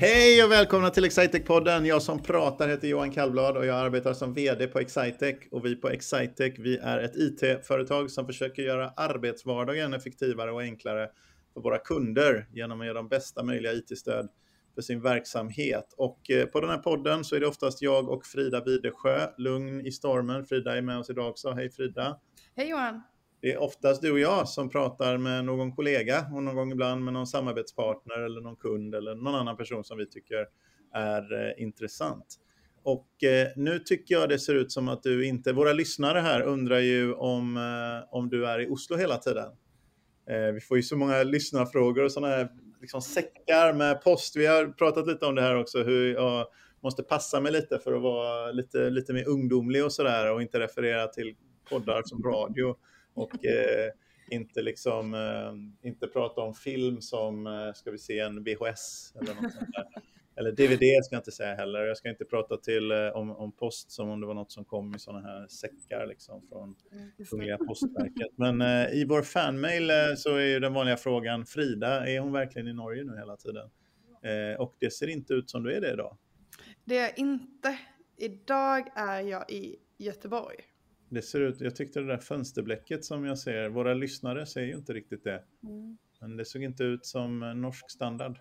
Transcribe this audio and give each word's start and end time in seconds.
Hej 0.00 0.44
och 0.44 0.50
välkomna 0.50 0.90
till 0.90 1.04
Excitec-podden. 1.04 1.84
Jag 1.84 2.02
som 2.02 2.22
pratar 2.22 2.68
heter 2.68 2.88
Johan 2.88 3.10
Kallblad 3.10 3.56
och 3.56 3.66
jag 3.66 3.76
arbetar 3.76 4.12
som 4.12 4.34
VD 4.34 4.66
på 4.66 4.78
Excitec. 4.78 5.36
Och 5.50 5.64
vi 5.64 5.76
på 5.76 5.88
Excitec, 5.88 6.54
vi 6.58 6.76
är 6.76 6.98
ett 6.98 7.16
IT-företag 7.16 8.10
som 8.10 8.26
försöker 8.26 8.62
göra 8.62 8.90
arbetsvardagen 8.96 9.94
effektivare 9.94 10.52
och 10.52 10.60
enklare 10.60 11.08
för 11.54 11.60
våra 11.60 11.78
kunder 11.78 12.46
genom 12.52 12.80
att 12.80 12.86
ge 12.86 12.92
dem 12.92 13.08
bästa 13.08 13.42
möjliga 13.42 13.72
IT-stöd 13.72 14.28
för 14.74 14.82
sin 14.82 15.02
verksamhet. 15.02 15.94
Och 15.96 16.30
eh, 16.30 16.46
på 16.46 16.60
den 16.60 16.70
här 16.70 16.78
podden 16.78 17.24
så 17.24 17.36
är 17.36 17.40
det 17.40 17.46
oftast 17.46 17.82
jag 17.82 18.08
och 18.08 18.26
Frida 18.26 18.60
Bidesjö, 18.60 19.26
lugn 19.38 19.86
i 19.86 19.92
stormen. 19.92 20.44
Frida 20.44 20.76
är 20.76 20.82
med 20.82 20.98
oss 20.98 21.10
idag 21.10 21.28
också. 21.28 21.50
Hej 21.50 21.70
Frida! 21.70 22.18
Hej 22.56 22.70
Johan! 22.70 23.02
Det 23.40 23.52
är 23.52 23.58
oftast 23.58 24.02
du 24.02 24.12
och 24.12 24.18
jag 24.18 24.48
som 24.48 24.70
pratar 24.70 25.18
med 25.18 25.44
någon 25.44 25.72
kollega 25.72 26.26
och 26.34 26.42
någon 26.42 26.56
gång 26.56 26.72
ibland 26.72 27.04
med 27.04 27.12
någon 27.12 27.26
samarbetspartner 27.26 28.18
eller 28.18 28.40
någon 28.40 28.56
kund 28.56 28.94
eller 28.94 29.14
någon 29.14 29.34
annan 29.34 29.56
person 29.56 29.84
som 29.84 29.98
vi 29.98 30.06
tycker 30.06 30.46
är 30.94 31.46
eh, 31.46 31.62
intressant. 31.62 32.38
Och 32.82 33.24
eh, 33.24 33.48
nu 33.56 33.78
tycker 33.78 34.14
jag 34.14 34.28
det 34.28 34.38
ser 34.38 34.54
ut 34.54 34.72
som 34.72 34.88
att 34.88 35.02
du 35.02 35.26
inte, 35.26 35.52
våra 35.52 35.72
lyssnare 35.72 36.18
här 36.18 36.42
undrar 36.42 36.78
ju 36.78 37.14
om, 37.14 37.56
eh, 37.56 38.14
om 38.14 38.28
du 38.28 38.46
är 38.46 38.60
i 38.60 38.68
Oslo 38.68 38.96
hela 38.96 39.16
tiden. 39.16 39.52
Eh, 40.30 40.52
vi 40.54 40.60
får 40.60 40.76
ju 40.76 40.82
så 40.82 40.96
många 40.96 41.22
lyssnarfrågor 41.22 42.04
och 42.04 42.12
sådana 42.12 42.34
här 42.34 42.48
liksom 42.80 43.02
säckar 43.02 43.72
med 43.72 44.02
post. 44.02 44.36
Vi 44.36 44.46
har 44.46 44.66
pratat 44.66 45.06
lite 45.06 45.26
om 45.26 45.34
det 45.34 45.42
här 45.42 45.56
också, 45.56 45.82
hur 45.82 46.14
jag 46.14 46.46
måste 46.82 47.02
passa 47.02 47.40
mig 47.40 47.52
lite 47.52 47.78
för 47.78 47.92
att 47.92 48.02
vara 48.02 48.52
lite, 48.52 48.90
lite 48.90 49.12
mer 49.12 49.28
ungdomlig 49.28 49.84
och 49.84 49.92
sådär 49.92 50.32
och 50.32 50.42
inte 50.42 50.60
referera 50.60 51.06
till 51.06 51.34
poddar 51.70 52.02
som 52.04 52.22
radio 52.22 52.76
och 53.18 53.44
eh, 53.44 53.90
inte 54.30 54.62
liksom 54.62 55.14
eh, 55.14 55.88
inte 55.88 56.06
prata 56.06 56.40
om 56.40 56.54
film 56.54 57.00
som, 57.00 57.46
eh, 57.46 57.72
ska 57.74 57.90
vi 57.90 57.98
se, 57.98 58.18
en 58.18 58.44
VHS 58.44 59.14
eller 59.20 59.34
något 59.34 59.52
sånt 59.52 59.72
där. 59.72 60.02
Eller 60.38 60.52
DVD 60.52 61.04
ska 61.04 61.14
jag 61.14 61.20
inte 61.20 61.32
säga 61.32 61.54
heller. 61.54 61.80
Jag 61.80 61.96
ska 61.96 62.08
inte 62.08 62.24
prata 62.24 62.56
till, 62.56 62.90
eh, 62.90 63.08
om, 63.08 63.30
om 63.30 63.52
post 63.52 63.90
som 63.90 64.08
om 64.08 64.20
det 64.20 64.26
var 64.26 64.34
något 64.34 64.52
som 64.52 64.64
kom 64.64 64.94
i 64.94 64.98
sådana 64.98 65.28
här 65.28 65.46
säckar 65.48 66.06
liksom 66.06 66.42
från 66.48 66.76
Kungliga 67.30 67.58
Postverket. 67.58 68.32
Men 68.36 68.60
eh, 68.60 68.92
i 68.92 69.04
vår 69.04 69.22
fanmail 69.22 69.90
eh, 69.90 69.96
så 70.16 70.36
är 70.36 70.46
ju 70.46 70.60
den 70.60 70.74
vanliga 70.74 70.96
frågan, 70.96 71.46
Frida, 71.46 72.06
är 72.06 72.20
hon 72.20 72.32
verkligen 72.32 72.68
i 72.68 72.72
Norge 72.72 73.04
nu 73.04 73.16
hela 73.16 73.36
tiden? 73.36 73.70
Och 74.58 74.76
det 74.78 74.90
ser 74.90 75.06
inte 75.06 75.34
ut 75.34 75.50
som 75.50 75.62
du 75.62 75.74
är 75.74 75.80
det 75.80 75.92
idag. 75.92 76.16
Det 76.84 76.98
är 76.98 77.18
inte. 77.18 77.78
Idag 78.16 78.90
är 78.94 79.20
jag 79.20 79.50
i 79.50 79.76
Göteborg. 79.98 80.56
Det 81.08 81.22
ser 81.22 81.40
ut, 81.40 81.60
jag 81.60 81.76
tyckte 81.76 82.00
det 82.00 82.06
där 82.06 82.18
fönsterblecket 82.18 83.04
som 83.04 83.24
jag 83.24 83.38
ser, 83.38 83.68
våra 83.68 83.94
lyssnare 83.94 84.46
ser 84.46 84.62
ju 84.62 84.74
inte 84.74 84.92
riktigt 84.92 85.24
det. 85.24 85.44
Mm. 85.62 85.98
Men 86.20 86.36
det 86.36 86.44
såg 86.44 86.62
inte 86.62 86.84
ut 86.84 87.06
som 87.06 87.60
norsk 87.60 87.90
standard. 87.90 88.38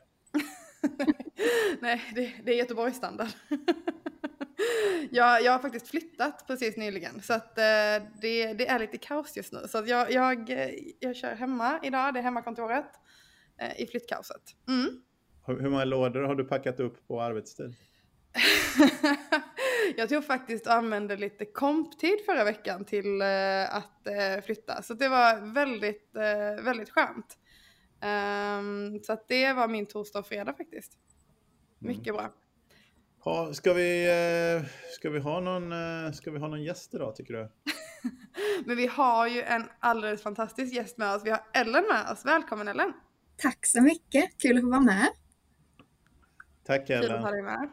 Nej, 1.80 2.02
det, 2.16 2.34
det 2.46 2.52
är 2.52 2.58
Göteborgs 2.58 2.98
standard. 2.98 3.28
jag, 5.12 5.44
jag 5.44 5.52
har 5.52 5.60
faktiskt 5.60 5.88
flyttat 5.88 6.48
precis 6.48 6.78
nyligen 6.78 7.22
så 7.22 7.34
att 7.34 7.58
eh, 7.58 7.64
det, 8.22 8.54
det, 8.54 8.68
är 8.68 8.80
lite 8.80 8.98
kaos 8.98 9.38
just 9.38 9.54
nu. 9.54 9.60
Så 9.68 9.78
att 9.78 9.88
jag, 9.88 10.12
jag, 10.12 10.50
eh, 10.50 10.70
jag 11.00 11.16
kör 11.16 11.36
hemma 11.36 11.80
idag, 11.84 12.14
det 12.14 12.20
är 12.20 12.24
hemmakontoret 12.24 12.92
eh, 13.58 13.82
i 13.82 13.88
flyttkaoset. 13.88 14.42
Mm. 14.68 15.02
Hur, 15.46 15.60
hur 15.60 15.70
många 15.70 15.86
lådor 15.86 16.22
har 16.22 16.36
du 16.36 16.46
packat 16.46 16.80
upp 16.80 17.08
på 17.08 17.22
arbetstid? 17.22 17.76
jag 19.98 20.10
tog 20.10 20.26
faktiskt 20.26 20.68
och 20.68 20.74
använde 20.74 21.18
lite 21.18 21.46
komptid 21.46 22.20
förra 22.26 22.44
veckan 22.44 22.86
till 22.86 23.22
eh, 23.22 23.76
att 23.76 24.08
eh, 24.08 24.44
flytta. 24.46 24.82
Så 24.82 24.94
det 24.94 25.10
var 25.10 25.54
väldigt, 25.54 26.16
eh, 26.16 26.64
väldigt 26.64 26.90
skönt. 26.90 27.38
Um, 28.02 29.00
så 29.04 29.14
att 29.14 29.28
det 29.28 29.54
var 29.54 29.68
min 29.68 29.86
torsdag 29.86 30.20
och 30.20 30.28
fredag 30.28 30.54
faktiskt. 30.54 30.92
Mm. 31.82 31.98
Mycket 31.98 32.08
mm. 32.08 32.18
bra. 32.18 32.34
Ha, 33.20 33.54
ska, 33.54 33.74
vi, 33.74 34.06
eh, 34.06 34.70
ska, 34.92 35.10
vi 35.10 35.20
ha 35.20 35.40
någon, 35.40 35.72
eh, 35.72 36.12
ska 36.12 36.32
vi 36.32 36.40
ha 36.40 36.48
någon 36.48 36.64
gäst 36.64 36.94
idag 36.94 37.16
tycker 37.16 37.34
du? 37.34 37.52
Men 38.66 38.78
vi 38.78 38.88
har 38.88 39.28
ju 39.28 39.42
en 39.42 39.64
alldeles 39.80 40.24
fantastisk 40.24 40.76
gäst 40.76 40.98
med 40.98 41.16
oss. 41.16 41.26
Vi 41.26 41.30
har 41.30 41.42
Ellen 41.54 41.84
med 41.88 42.12
oss. 42.12 42.26
Välkommen 42.26 42.68
Ellen! 42.68 42.94
Tack 43.38 43.60
så 43.62 43.82
mycket, 43.82 44.38
kul 44.42 44.58
att 44.58 44.64
få 44.64 44.70
vara 44.70 44.80
med. 44.80 45.08
Tack 46.64 46.90
Ellen. 46.90 47.02
Kul 47.02 47.16
att 47.16 47.22
ha 47.22 47.32
dig 47.32 47.42
med. 47.42 47.70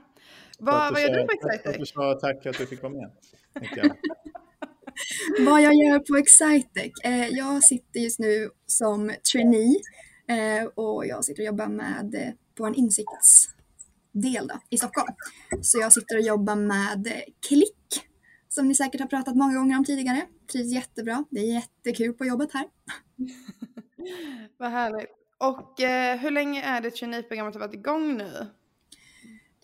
Vad, 0.65 0.93
vad 0.93 1.03
gör 1.03 1.09
du 1.09 1.27
på 1.27 1.33
Excitec? 1.33 1.77
Du 1.79 1.87
sa 1.87 2.19
tack 2.21 2.47
att 2.47 2.59
du 2.59 2.67
fick 2.67 2.83
vara 2.83 2.93
med. 2.93 3.11
vad 5.47 5.63
jag 5.63 5.75
gör 5.75 5.99
på 5.99 6.17
Excitec? 6.17 6.93
Eh, 7.05 7.29
jag 7.29 7.65
sitter 7.65 8.01
just 8.01 8.19
nu 8.19 8.51
som 8.67 9.13
trainee 9.33 9.81
eh, 10.29 10.65
och 10.65 11.07
jag 11.07 11.25
sitter 11.25 11.43
och 11.43 11.47
jobbar 11.47 11.67
med 11.67 12.15
eh, 12.15 12.33
på 12.55 12.67
en 12.67 12.75
insiktsdel 12.75 14.47
då, 14.47 14.61
i 14.71 14.79
Stockholm. 14.79 15.15
Så 15.63 15.79
jag 15.79 15.93
sitter 15.93 16.17
och 16.17 16.23
jobbar 16.23 16.57
med 16.57 17.13
Klick 17.49 18.07
som 18.49 18.69
ni 18.69 18.75
säkert 18.75 19.01
har 19.01 19.09
pratat 19.09 19.37
många 19.37 19.55
gånger 19.55 19.79
om 19.79 19.85
tidigare. 19.85 20.27
Trivs 20.53 20.73
jättebra. 20.73 21.25
Det 21.31 21.41
är 21.41 21.55
jättekul 21.55 22.13
på 22.13 22.25
jobbet 22.25 22.53
här. 22.53 22.67
Vad 24.59 24.71
härligt. 24.71 25.11
Och 25.39 25.81
eh, 25.81 26.19
hur 26.19 26.31
länge 26.31 26.63
är 26.63 26.81
det 26.81 26.91
traineeprogrammet 26.91 27.55
har 27.55 27.61
varit 27.61 27.75
igång 27.75 28.17
nu? 28.17 28.47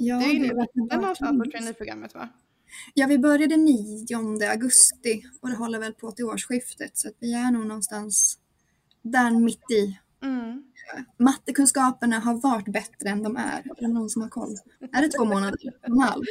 Ja, 0.03 0.17
det 0.17 0.25
är 0.25 0.33
ju 0.33 0.39
nu 0.39 0.53
någonstans 0.97 1.45
på 1.45 1.51
traineeprogrammet 1.51 2.15
va? 2.15 2.29
Ja, 2.95 3.07
vi 3.07 3.19
började 3.19 3.57
9 3.57 4.07
augusti 4.51 5.23
och 5.41 5.49
det 5.49 5.57
håller 5.57 5.79
väl 5.79 5.93
på 5.93 6.13
till 6.13 6.25
årsskiftet 6.25 6.99
så 6.99 7.09
att 7.09 7.15
vi 7.21 7.35
är 7.35 7.51
nog 7.51 7.67
någonstans 7.67 8.39
där 9.03 9.31
mitt 9.31 9.71
i. 9.71 9.99
Mm. 10.23 10.63
Mattekunskaperna 11.19 12.19
har 12.19 12.35
varit 12.35 12.69
bättre 12.69 13.09
än 13.09 13.23
de 13.23 13.37
är. 13.37 13.59
Är 13.59 13.81
det 13.81 13.89
någon 13.89 14.11
som 14.11 14.23
har 14.23 14.29
koll? 14.29 14.57
Är 14.93 15.03
det 15.03 15.09
två 15.09 15.25
månader? 15.25 15.59
En 15.83 15.99
halv? 15.99 16.25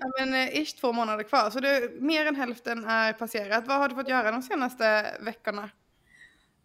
Ja, 0.00 0.10
men 0.18 0.34
eh, 0.34 0.62
ish 0.62 0.80
två 0.80 0.92
månader 0.92 1.24
kvar. 1.24 1.50
Så 1.50 1.60
det, 1.60 1.90
mer 2.00 2.26
än 2.26 2.36
hälften 2.36 2.84
är 2.84 3.12
passerat. 3.12 3.66
Vad 3.66 3.78
har 3.78 3.88
du 3.88 3.94
fått 3.94 4.08
göra 4.08 4.30
de 4.30 4.42
senaste 4.42 5.16
veckorna? 5.20 5.70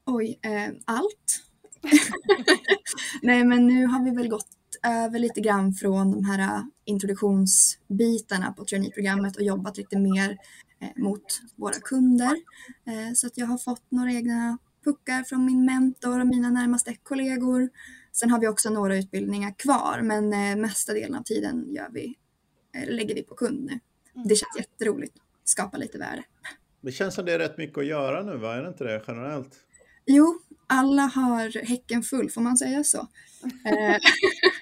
Oj, 0.06 0.40
eh, 0.42 0.70
allt. 0.86 1.44
Nej, 3.22 3.44
men 3.44 3.68
nu 3.68 3.86
har 3.86 4.06
vi 4.06 4.12
väl 4.12 4.30
gått 4.30 4.57
över 4.84 5.20
lite 5.20 5.42
grann 5.42 5.74
från 5.74 6.12
de 6.12 6.26
här 6.26 6.40
äh, 6.40 6.64
introduktionsbitarna 6.86 8.54
på 8.54 8.66
traineeprogrammet 8.66 9.36
och 9.36 9.44
jobbat 9.44 9.78
lite 9.78 10.00
mer 10.00 10.38
eh, 10.82 11.04
mot 11.04 11.42
våra 11.56 11.74
kunder. 11.74 12.38
Eh, 12.88 13.14
så 13.16 13.28
att 13.28 13.38
jag 13.38 13.46
har 13.46 13.58
fått 13.58 13.92
några 13.92 14.12
egna 14.12 14.58
puckar 14.84 15.24
från 15.24 15.46
min 15.46 15.66
mentor 15.66 16.20
och 16.20 16.28
mina 16.28 16.50
närmaste 16.50 16.96
kollegor. 17.04 17.70
Sen 18.12 18.32
har 18.32 18.40
vi 18.40 18.48
också 18.48 18.70
några 18.70 18.98
utbildningar 18.98 19.54
kvar 19.58 20.02
men 20.04 20.34
eh, 20.34 20.56
mesta 20.56 20.94
delen 20.94 21.16
av 21.16 21.24
tiden 21.24 21.74
gör 21.74 21.90
vi, 21.92 22.16
lägger 22.88 23.16
vi 23.16 23.24
på 23.24 23.36
kund 23.36 23.66
nu. 23.66 23.80
Mm. 24.16 24.28
Det 24.28 24.36
känns 24.36 24.58
jätteroligt, 24.58 25.18
skapa 25.44 25.78
lite 25.78 25.98
värde. 25.98 26.24
Det 26.82 26.92
känns 26.92 27.16
som 27.16 27.26
det 27.26 27.34
är 27.34 27.40
rätt 27.40 27.58
mycket 27.58 27.78
att 27.78 27.86
göra 27.86 28.24
nu, 28.24 28.38
va? 28.38 28.56
Är 28.56 28.62
det 28.62 28.68
inte 28.68 28.84
det 28.84 29.04
generellt? 29.08 29.56
Jo, 30.06 30.40
alla 30.68 31.02
har 31.02 31.66
häcken 31.66 32.04
full, 32.04 32.30
får 32.30 32.42
man 32.42 32.58
säga 32.58 32.84
så? 32.84 33.08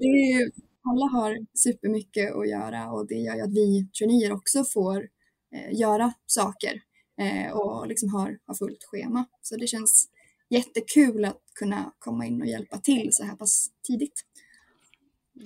det 0.00 0.06
är, 0.06 0.50
alla 0.82 1.06
har 1.06 1.46
supermycket 1.54 2.34
att 2.34 2.48
göra 2.48 2.92
och 2.92 3.06
det 3.06 3.14
gör 3.14 3.34
ju 3.34 3.40
att 3.40 3.52
vi 3.52 3.88
traineer 3.98 4.32
också 4.32 4.64
får 4.64 5.08
eh, 5.54 5.80
göra 5.80 6.12
saker 6.26 6.80
eh, 7.20 7.52
och 7.52 7.86
liksom 7.86 8.14
har, 8.14 8.38
har 8.46 8.54
fullt 8.54 8.84
schema. 8.84 9.24
Så 9.42 9.56
det 9.56 9.66
känns 9.66 10.08
jättekul 10.48 11.24
att 11.24 11.40
kunna 11.54 11.92
komma 11.98 12.26
in 12.26 12.40
och 12.40 12.46
hjälpa 12.46 12.78
till 12.78 13.08
så 13.12 13.24
här 13.24 13.36
pass 13.36 13.70
tidigt. 13.82 14.24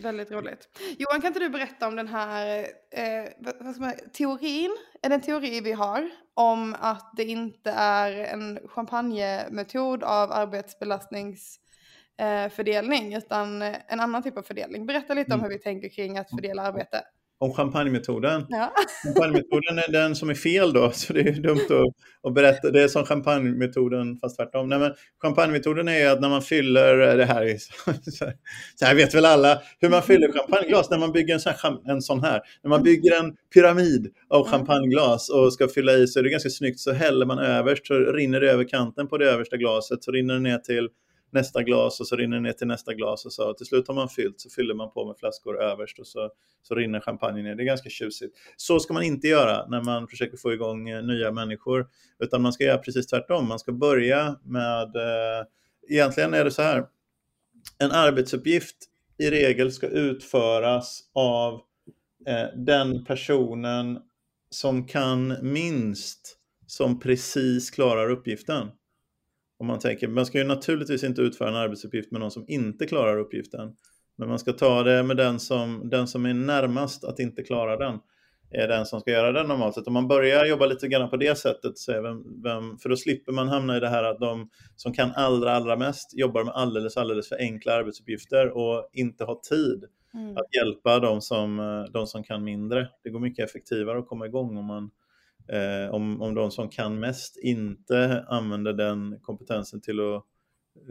Väldigt 0.02 0.30
roligt. 0.30 0.68
Johan, 0.98 1.20
kan 1.20 1.28
inte 1.28 1.40
du 1.40 1.48
berätta 1.48 1.88
om 1.88 1.96
den 1.96 2.08
här 2.08 2.58
eh, 2.90 3.52
vad 3.60 3.74
ska 3.74 3.84
man, 3.84 3.94
teorin, 4.12 4.76
är 5.02 5.08
det 5.08 5.14
en 5.14 5.20
teori 5.20 5.60
vi 5.60 5.72
har 5.72 6.10
om 6.34 6.76
att 6.80 7.12
det 7.16 7.24
inte 7.24 7.70
är 7.70 8.12
en 8.12 8.58
champagnemetod 8.68 10.02
av 10.02 10.32
arbetsbelastnings 10.32 11.56
eh, 11.56 11.67
fördelning 12.50 13.14
utan 13.14 13.62
eh, 13.62 13.76
en 13.88 14.00
annan 14.00 14.22
typ 14.22 14.38
av 14.38 14.42
fördelning. 14.42 14.86
Berätta 14.86 15.14
lite 15.14 15.34
om 15.34 15.40
mm. 15.40 15.50
hur 15.50 15.58
vi 15.58 15.62
tänker 15.62 15.88
kring 15.88 16.18
att 16.18 16.30
fördela 16.30 16.62
arbete. 16.62 17.02
Om 17.40 17.52
champagnemetoden? 17.52 18.46
Ja. 18.48 18.72
Champagnemetoden 19.04 19.78
är 19.78 19.92
den 19.92 20.16
som 20.16 20.30
är 20.30 20.34
fel 20.34 20.72
då, 20.72 20.90
så 20.90 21.12
det 21.12 21.20
är 21.20 21.32
dumt 21.32 21.66
att, 21.70 22.28
att 22.28 22.34
berätta. 22.34 22.70
Det 22.70 22.82
är 22.82 22.88
som 22.88 23.04
champagnemetoden 23.04 24.16
fast 24.16 24.36
tvärtom. 24.36 24.68
Nej, 24.68 24.78
men 24.78 24.92
champagnemetoden 25.22 25.88
är 25.88 26.10
att 26.10 26.20
när 26.20 26.28
man 26.28 26.42
fyller, 26.42 27.16
det 27.16 27.24
här 27.24 27.42
är 27.42 27.56
så, 27.58 27.72
så 28.76 28.84
här 28.84 28.94
vet 28.94 29.14
väl 29.14 29.24
alla 29.24 29.62
hur 29.80 29.88
man 29.88 30.02
fyller 30.02 30.32
champagneglas 30.32 30.90
när 30.90 30.98
man 30.98 31.12
bygger 31.12 31.34
en 31.34 31.40
sån, 31.40 31.52
här, 31.62 31.90
en 31.90 32.02
sån 32.02 32.24
här. 32.24 32.40
När 32.62 32.68
man 32.68 32.82
bygger 32.82 33.20
en 33.20 33.34
pyramid 33.54 34.14
av 34.28 34.48
champagneglas 34.48 35.30
och 35.30 35.52
ska 35.52 35.68
fylla 35.68 35.92
i 35.92 36.06
så 36.06 36.18
är 36.18 36.22
det 36.22 36.30
ganska 36.30 36.50
snyggt 36.50 36.80
så 36.80 36.92
häller 36.92 37.26
man 37.26 37.38
överst 37.38 37.86
så 37.86 37.94
rinner 37.94 38.40
det 38.40 38.50
över 38.50 38.64
kanten 38.64 39.08
på 39.08 39.18
det 39.18 39.30
översta 39.30 39.56
glaset 39.56 40.04
så 40.04 40.10
rinner 40.10 40.34
det 40.34 40.40
ner 40.40 40.58
till 40.58 40.88
nästa 41.30 41.62
glas 41.62 42.00
och 42.00 42.06
så 42.06 42.16
rinner 42.16 42.36
det 42.36 42.42
ner 42.42 42.52
till 42.52 42.66
nästa 42.66 42.94
glas 42.94 43.26
och 43.26 43.32
så 43.32 43.54
till 43.54 43.66
slut 43.66 43.88
har 43.88 43.94
man 43.94 44.08
fyllt 44.08 44.40
så 44.40 44.50
fyller 44.50 44.74
man 44.74 44.90
på 44.90 45.06
med 45.06 45.16
flaskor 45.18 45.62
överst 45.62 45.98
och 45.98 46.06
så, 46.06 46.30
så 46.62 46.74
rinner 46.74 47.00
champagne 47.00 47.42
ner. 47.42 47.54
Det 47.54 47.62
är 47.62 47.66
ganska 47.66 47.90
tjusigt. 47.90 48.36
Så 48.56 48.80
ska 48.80 48.94
man 48.94 49.02
inte 49.02 49.28
göra 49.28 49.66
när 49.68 49.82
man 49.82 50.08
försöker 50.08 50.36
få 50.36 50.52
igång 50.52 50.88
eh, 50.88 51.02
nya 51.02 51.32
människor 51.32 51.86
utan 52.18 52.42
man 52.42 52.52
ska 52.52 52.64
göra 52.64 52.78
precis 52.78 53.06
tvärtom. 53.06 53.48
Man 53.48 53.58
ska 53.58 53.72
börja 53.72 54.36
med, 54.44 54.96
eh, 54.96 55.46
egentligen 55.88 56.34
är 56.34 56.44
det 56.44 56.50
så 56.50 56.62
här, 56.62 56.86
en 57.78 57.90
arbetsuppgift 57.90 58.76
i 59.18 59.30
regel 59.30 59.72
ska 59.72 59.86
utföras 59.86 61.00
av 61.14 61.54
eh, 62.26 62.46
den 62.56 63.04
personen 63.04 63.98
som 64.50 64.86
kan 64.86 65.36
minst, 65.42 66.36
som 66.66 67.00
precis 67.00 67.70
klarar 67.70 68.10
uppgiften. 68.10 68.68
Om 69.58 69.66
man 69.66 69.78
tänker, 69.78 70.08
man 70.08 70.26
ska 70.26 70.38
ju 70.38 70.44
naturligtvis 70.44 71.04
inte 71.04 71.22
utföra 71.22 71.48
en 71.48 71.56
arbetsuppgift 71.56 72.12
med 72.12 72.20
någon 72.20 72.30
som 72.30 72.44
inte 72.48 72.86
klarar 72.86 73.18
uppgiften. 73.18 73.76
Men 74.16 74.28
man 74.28 74.38
ska 74.38 74.52
ta 74.52 74.82
det 74.82 75.02
med 75.02 75.16
den 75.16 75.40
som, 75.40 75.88
den 75.90 76.08
som 76.08 76.26
är 76.26 76.34
närmast 76.34 77.04
att 77.04 77.18
inte 77.18 77.42
klara 77.42 77.76
den 77.76 77.98
är 78.50 78.68
den 78.68 78.86
som 78.86 79.00
ska 79.00 79.10
göra 79.10 79.32
det 79.32 79.42
normalt 79.42 79.74
sett. 79.74 79.86
Om 79.86 79.92
man 79.92 80.08
börjar 80.08 80.44
jobba 80.44 80.66
lite 80.66 80.88
grann 80.88 81.10
på 81.10 81.16
det 81.16 81.38
sättet, 81.38 81.78
så 81.78 82.02
vem, 82.02 82.42
vem, 82.42 82.78
för 82.78 82.88
då 82.88 82.96
slipper 82.96 83.32
man 83.32 83.48
hamna 83.48 83.76
i 83.76 83.80
det 83.80 83.88
här 83.88 84.04
att 84.04 84.20
de 84.20 84.50
som 84.76 84.92
kan 84.92 85.12
allra, 85.16 85.52
allra 85.52 85.76
mest 85.76 86.18
jobbar 86.18 86.44
med 86.44 86.54
alldeles, 86.54 86.96
alldeles 86.96 87.28
för 87.28 87.36
enkla 87.38 87.74
arbetsuppgifter 87.74 88.56
och 88.56 88.88
inte 88.92 89.24
har 89.24 89.34
tid 89.34 89.84
mm. 90.14 90.36
att 90.36 90.54
hjälpa 90.54 90.98
de 90.98 91.20
som, 91.20 91.86
de 91.92 92.06
som 92.06 92.24
kan 92.24 92.44
mindre. 92.44 92.88
Det 93.04 93.10
går 93.10 93.20
mycket 93.20 93.48
effektivare 93.48 93.98
att 93.98 94.08
komma 94.08 94.26
igång 94.26 94.56
om, 94.56 94.64
man, 94.64 94.90
eh, 95.52 95.94
om, 95.94 96.22
om 96.22 96.34
de 96.34 96.50
som 96.50 96.68
kan 96.68 97.00
mest 97.00 97.36
inte 97.36 98.24
använder 98.28 98.72
den 98.72 99.20
kompetensen 99.22 99.80
till 99.80 100.00
att, 100.00 100.24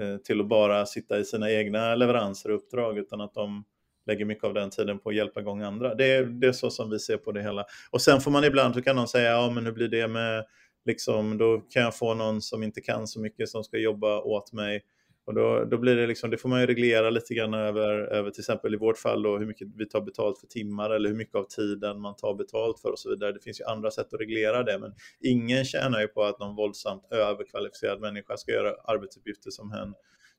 eh, 0.02 0.18
till 0.18 0.42
att 0.42 0.48
bara 0.48 0.86
sitta 0.86 1.20
i 1.20 1.26
sina 1.26 1.52
egna 1.52 1.96
leveranser 1.96 2.50
och 2.50 2.56
uppdrag, 2.56 2.98
utan 2.98 3.22
att 3.22 3.34
de 3.34 3.64
lägger 4.08 4.26
mycket 4.26 4.44
av 4.44 4.54
den 4.54 4.70
tiden 4.70 5.00
på 5.00 5.10
att 5.10 5.16
hjälpa 5.16 5.40
igång 5.40 5.62
andra. 5.62 5.96
Det 5.96 6.06
är, 6.06 6.24
det 6.24 6.48
är 6.48 6.52
så 6.52 6.70
som 6.70 6.90
vi 6.90 7.00
ser 7.00 7.18
på 7.18 7.32
det 7.32 7.42
hela. 7.42 7.66
Och 7.92 8.02
sen 8.02 8.22
får 8.22 8.32
man 8.32 8.44
ibland, 8.44 8.74
så 8.74 8.82
kan 8.82 8.96
någon 8.96 9.08
säga, 9.08 9.32
ja 9.32 9.52
men 9.56 9.66
hur 9.66 9.72
blir 9.72 9.88
det 9.88 10.08
med, 10.08 10.46
liksom, 10.86 11.38
då 11.38 11.62
kan 11.70 11.84
jag 11.84 11.98
få 11.98 12.14
någon 12.14 12.42
som 12.42 12.64
inte 12.64 12.82
kan 12.82 13.08
så 13.08 13.20
mycket 13.20 13.50
som 13.50 13.64
ska 13.64 13.78
jobba 13.78 14.22
åt 14.22 14.54
mig. 14.54 14.82
Och 15.28 15.34
då, 15.34 15.66
då 15.66 15.78
blir 15.78 15.96
det 15.96 16.08
liksom, 16.08 16.30
det 16.30 16.38
får 16.38 16.50
man 16.50 16.62
ju 16.62 16.68
reglera 16.68 17.10
lite 17.10 17.34
grann 17.34 17.54
över, 17.54 17.90
över 17.90 18.32
till 18.32 18.42
exempel 18.42 18.74
i 18.74 18.78
vårt 18.78 18.98
fall 18.98 19.24
då, 19.24 19.38
hur 19.38 19.46
mycket 19.46 19.68
vi 19.76 19.86
tar 19.86 20.02
betalt 20.02 20.40
för 20.40 20.48
timmar 20.48 20.90
eller 20.90 21.10
hur 21.10 21.16
mycket 21.16 21.36
av 21.36 21.44
tiden 21.44 22.02
man 22.02 22.16
tar 22.16 22.34
betalt 22.34 22.80
för 22.80 22.92
och 22.92 23.00
så 23.00 23.10
vidare. 23.10 23.32
Det 23.32 23.40
finns 23.40 23.60
ju 23.60 23.66
andra 23.66 23.92
sätt 23.92 24.14
att 24.14 24.20
reglera 24.20 24.64
det, 24.64 24.80
men 24.80 24.94
ingen 25.20 25.66
tjänar 25.66 26.02
ju 26.02 26.08
på 26.08 26.24
att 26.24 26.40
någon 26.40 26.56
våldsamt 26.56 27.08
överkvalificerad 27.12 28.02
människa 28.02 28.38
ska 28.38 28.52
göra 28.52 28.74
arbetsuppgifter 28.84 29.52
som 29.52 29.72
hen 29.72 29.94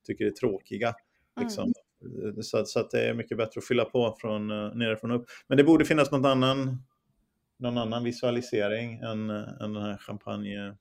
tycker 0.06 0.24
är 0.24 0.30
tråkiga. 0.30 0.94
Liksom. 1.40 1.72
Mm. 2.24 2.42
Så, 2.42 2.64
så 2.64 2.80
att 2.80 2.90
det 2.90 3.08
är 3.08 3.14
mycket 3.14 3.36
bättre 3.38 3.58
att 3.58 3.66
fylla 3.66 3.84
på 3.84 4.16
från 4.20 4.50
uh, 4.50 4.74
nerifrån 4.74 5.10
upp. 5.10 5.24
Men 5.48 5.58
det 5.58 5.64
borde 5.64 5.84
finnas 5.84 6.10
någon 6.10 6.24
annan, 6.24 6.82
någon 7.58 7.78
annan 7.78 8.04
visualisering 8.04 8.98
än, 8.98 9.30
uh, 9.30 9.62
än 9.62 9.72
den 9.72 9.82
här 9.82 9.96
champagne... 9.96 10.76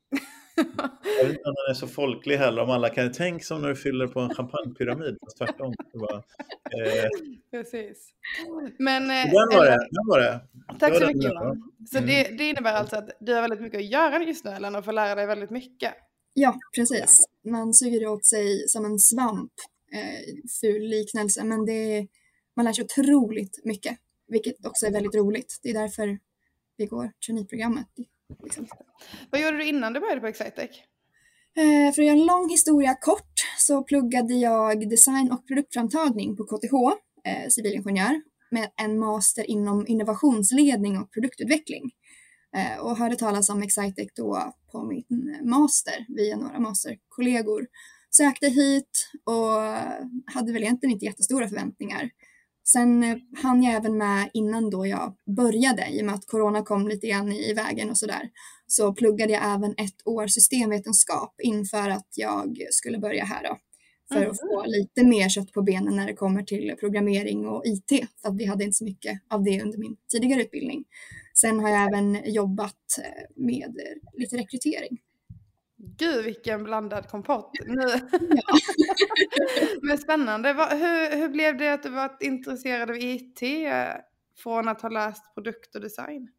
Jag 1.20 1.26
vet 1.26 1.38
inte 1.38 1.50
om 1.50 1.56
den 1.56 1.70
är 1.70 1.74
så 1.74 1.88
folklig 1.88 2.38
heller, 2.38 2.62
om 2.62 2.70
alla 2.70 2.90
kan 2.90 3.12
tänka 3.12 3.44
som 3.44 3.62
när 3.62 3.70
du 3.70 3.76
fyller 3.76 4.08
på 4.08 4.20
en 4.20 4.36
champagnepyramid, 4.36 5.18
fast 5.22 5.38
tvärtom. 5.38 5.74
Bara, 5.94 6.18
eh... 6.18 7.10
Precis. 7.52 8.14
Men, 8.80 9.04
eh, 9.04 9.26
den 9.26 9.34
var 9.34 9.66
det. 9.66 9.88
Den 9.92 10.08
var 10.08 10.20
det. 10.20 10.40
Tack 10.80 10.98
så 10.98 11.08
mycket 11.08 11.24
Johan. 11.24 11.72
Så 11.92 11.98
mm. 11.98 12.10
det, 12.10 12.38
det 12.38 12.50
innebär 12.50 12.74
alltså 12.74 12.96
att 12.96 13.10
du 13.20 13.34
har 13.34 13.42
väldigt 13.42 13.62
mycket 13.62 13.80
att 13.80 13.92
göra 13.92 14.24
just 14.24 14.46
nu, 14.46 14.52
Ellen, 14.52 14.76
och 14.76 14.86
får 14.86 14.92
lära 14.92 15.16
dig 15.16 15.28
väldigt 15.28 15.50
mycket. 15.50 15.94
Ja, 16.34 16.56
precis. 16.76 17.16
Man 17.46 17.74
suger 17.74 18.08
åt 18.08 18.26
sig 18.26 18.68
som 18.68 18.86
en 18.86 19.00
svamp 19.00 19.52
eh, 19.94 20.36
ful 20.62 20.82
liknelse, 20.82 21.44
men 21.44 21.66
det, 21.66 22.08
man 22.56 22.66
lär 22.66 22.74
sig 22.74 22.84
otroligt 22.84 23.66
mycket, 23.66 23.98
vilket 24.28 24.66
också 24.66 24.86
är 24.86 24.92
väldigt 24.92 25.16
roligt. 25.16 25.60
Det 25.64 25.70
är 25.70 25.74
därför 25.74 26.20
vi 26.78 26.86
går 26.86 27.12
traineeprogrammet. 27.26 27.88
Liksom. 28.44 28.68
Vad 29.30 29.42
gjorde 29.42 29.58
du 29.58 29.66
innan 29.66 29.94
du 29.94 30.00
började 30.00 30.22
på 30.22 30.28
Excitec? 30.28 30.70
Eh, 31.58 31.94
för 31.94 32.02
att 32.02 32.08
göra 32.08 32.18
en 32.18 32.26
lång 32.26 32.50
historia 32.50 32.96
kort 33.02 33.34
så 33.58 33.84
pluggade 33.84 34.34
jag 34.34 34.90
design 34.90 35.32
och 35.32 35.48
produktframtagning 35.48 36.38
på 36.38 36.44
KTH, 36.44 36.74
eh, 37.26 37.48
civilingenjör, 37.50 38.22
med 38.52 38.70
en 38.76 39.00
master 39.00 39.50
inom 39.50 39.88
innovationsledning 39.88 40.98
och 40.98 41.12
produktutveckling. 41.12 41.92
Eh, 42.58 42.80
och 42.80 42.98
hörde 42.98 43.16
talas 43.16 43.50
om 43.50 43.64
Excitec 43.64 44.12
då 44.16 44.54
på 44.72 44.84
min 44.84 45.38
master 45.44 46.06
via 46.08 46.38
några 46.38 46.60
masterkollegor 46.60 47.68
sökte 48.12 48.48
hit 48.48 49.10
och 49.24 49.62
hade 50.34 50.54
väl 50.54 50.64
egentligen 50.64 50.94
inte 50.94 51.06
jättestora 51.06 51.48
förväntningar. 51.48 52.10
Sen 52.72 53.04
eh, 53.04 53.18
hann 53.44 53.64
jag 53.64 53.76
även 53.76 53.98
med 53.98 54.30
innan 54.34 54.70
då 54.70 54.88
jag 54.88 55.16
började, 55.36 55.88
i 55.90 56.02
och 56.02 56.06
med 56.06 56.16
att 56.16 56.28
corona 56.28 56.64
kom 56.64 56.88
lite 56.88 57.08
grann 57.08 57.32
i 57.32 57.54
vägen 57.54 57.90
och 57.90 57.98
sådär, 57.98 58.30
så 58.68 58.94
pluggade 58.94 59.34
jag 59.34 59.54
även 59.54 59.72
ett 59.72 60.08
år 60.08 60.28
systemvetenskap 60.28 61.36
inför 61.44 61.90
att 61.90 62.08
jag 62.16 62.58
skulle 62.72 62.98
börja 62.98 63.26
här 63.26 63.44
då. 63.44 63.58
För 64.08 64.16
mm. 64.16 64.32
att 64.32 64.40
få 64.40 64.64
lite 64.66 65.04
mer 65.04 65.30
kött 65.30 65.52
på 65.52 65.62
benen 65.62 65.96
när 65.96 66.08
det 66.08 66.14
kommer 66.14 66.44
till 66.44 66.76
programmering 66.80 67.48
och 67.48 67.66
IT, 67.66 68.08
för 68.22 68.30
att 68.30 68.38
vi 68.38 68.46
hade 68.46 68.64
inte 68.64 68.78
så 68.78 68.84
mycket 68.84 69.22
av 69.30 69.44
det 69.44 69.62
under 69.62 69.78
min 69.78 69.96
tidigare 70.12 70.42
utbildning. 70.42 70.84
Sen 71.34 71.60
har 71.60 71.70
jag 71.70 71.88
även 71.88 72.34
jobbat 72.34 73.00
eh, 73.00 73.44
med 73.46 73.78
lite 74.14 74.38
rekrytering. 74.38 74.98
Gud 75.78 76.26
vilken 76.26 76.64
blandad 76.64 77.10
kompott. 77.10 77.52
Nu. 77.66 77.86
Men 79.82 79.98
spännande. 79.98 80.50
Hur, 80.50 81.18
hur 81.18 81.30
blev 81.30 81.58
det 81.58 81.74
att 81.74 81.84
du 81.84 81.90
var 81.90 82.18
intresserad 82.20 82.90
av 82.90 82.98
IT 82.98 83.40
från 84.38 84.68
att 84.68 84.82
ha 84.82 84.90
läst 84.90 85.34
produkt 85.34 85.76
och 85.76 85.82
design? 85.82 86.30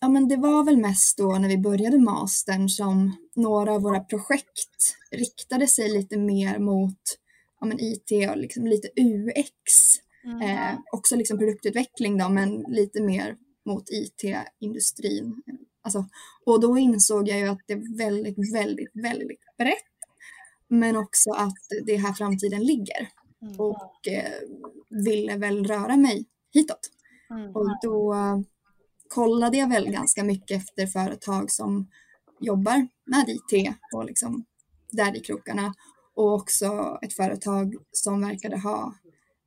Ja, 0.00 0.08
men 0.08 0.28
det 0.28 0.36
var 0.36 0.64
väl 0.64 0.76
mest 0.76 1.18
då 1.18 1.38
när 1.38 1.48
vi 1.48 1.58
började 1.58 1.98
mastern 1.98 2.68
som 2.68 3.16
några 3.34 3.72
av 3.72 3.82
våra 3.82 4.00
projekt 4.00 4.96
riktade 5.10 5.66
sig 5.66 5.92
lite 5.92 6.16
mer 6.18 6.58
mot 6.58 7.18
ja, 7.60 7.66
men 7.66 7.80
IT 7.80 8.30
och 8.30 8.36
liksom 8.36 8.66
lite 8.66 8.88
UX. 8.96 9.72
Mm. 10.24 10.40
Eh, 10.42 10.78
också 10.92 11.16
liksom 11.16 11.38
produktutveckling 11.38 12.18
då, 12.18 12.28
men 12.28 12.64
lite 12.68 13.02
mer 13.02 13.36
mot 13.66 13.84
IT-industrin 13.90 15.42
Alltså, 15.84 16.08
och 16.46 16.60
då 16.60 16.78
insåg 16.78 17.28
jag 17.28 17.38
ju 17.38 17.48
att 17.48 17.60
det 17.66 17.72
är 17.72 17.98
väldigt, 17.98 18.54
väldigt, 18.54 18.90
väldigt 18.94 19.40
brett. 19.58 19.84
Men 20.68 20.96
också 20.96 21.30
att 21.30 21.58
det 21.86 21.94
är 21.94 21.98
här 21.98 22.12
framtiden 22.12 22.64
ligger. 22.64 23.08
Mm. 23.42 23.60
Och 23.60 24.08
eh, 24.08 24.32
ville 24.90 25.36
väl 25.36 25.66
röra 25.66 25.96
mig 25.96 26.24
hitåt. 26.52 26.90
Mm. 27.30 27.56
Och 27.56 27.68
då 27.82 28.14
kollade 29.08 29.56
jag 29.56 29.68
väl 29.68 29.90
ganska 29.90 30.24
mycket 30.24 30.56
efter 30.56 30.86
företag 30.86 31.50
som 31.50 31.90
jobbar 32.40 32.88
med 33.04 33.28
IT 33.28 33.74
och 33.94 34.04
liksom 34.04 34.44
där 34.90 35.16
i 35.16 35.20
krokarna. 35.20 35.74
Och 36.14 36.34
också 36.34 36.98
ett 37.02 37.12
företag 37.12 37.74
som 37.92 38.20
verkade 38.20 38.58
ha 38.58 38.94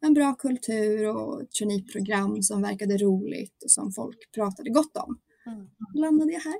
en 0.01 0.13
bra 0.13 0.35
kultur 0.35 1.07
och 1.07 1.51
traineeprogram 1.51 2.43
som 2.43 2.61
verkade 2.61 2.97
roligt 2.97 3.63
och 3.63 3.71
som 3.71 3.91
folk 3.91 4.31
pratade 4.33 4.69
gott 4.69 4.97
om. 4.97 5.17
Mm. 5.47 5.67
landade 5.93 6.31
jag 6.31 6.39
här. 6.39 6.59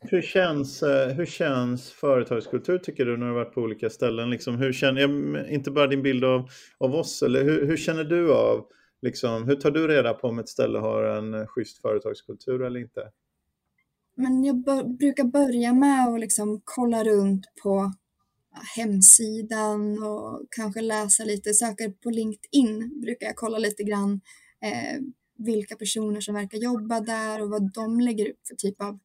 Hur 0.10 0.22
känns, 0.22 0.82
eh, 0.82 1.08
hur 1.08 1.26
känns 1.26 1.90
företagskultur 1.90 2.78
tycker 2.78 3.04
du 3.04 3.16
när 3.16 3.26
du 3.26 3.32
varit 3.32 3.54
på 3.54 3.60
olika 3.60 3.90
ställen? 3.90 4.30
Liksom, 4.30 4.58
hur 4.58 4.72
känner, 4.72 5.50
inte 5.50 5.70
bara 5.70 5.86
din 5.86 6.02
bild 6.02 6.24
av, 6.24 6.48
av 6.78 6.94
oss, 6.94 7.22
eller 7.22 7.44
hur, 7.44 7.66
hur 7.66 7.76
känner 7.76 8.04
du 8.04 8.34
av, 8.34 8.66
liksom, 9.02 9.44
hur 9.48 9.56
tar 9.56 9.70
du 9.70 9.88
reda 9.88 10.14
på 10.14 10.28
om 10.28 10.38
ett 10.38 10.48
ställe 10.48 10.78
har 10.78 11.04
en 11.04 11.46
schysst 11.46 11.82
företagskultur 11.82 12.62
eller 12.62 12.80
inte? 12.80 13.10
Men 14.14 14.44
jag 14.44 14.56
brukar 14.98 15.24
börja 15.24 15.72
med 15.72 16.08
att 16.08 16.20
liksom 16.20 16.60
kolla 16.64 17.04
runt 17.04 17.46
på 17.62 17.92
hemsidan 18.76 20.02
och 20.02 20.46
kanske 20.50 20.80
läsa 20.80 21.24
lite, 21.24 21.54
söka 21.54 21.92
på 22.02 22.10
LinkedIn 22.10 23.00
brukar 23.00 23.26
jag 23.26 23.36
kolla 23.36 23.58
lite 23.58 23.82
grann. 23.82 24.20
Eh, 24.62 25.00
vilka 25.38 25.76
personer 25.76 26.20
som 26.20 26.34
verkar 26.34 26.58
jobba 26.58 27.00
där 27.00 27.42
och 27.42 27.50
vad 27.50 27.72
de 27.72 28.00
lägger 28.00 28.26
ut 28.26 28.40
för 28.48 28.56
typ 28.56 28.82
av 28.82 28.98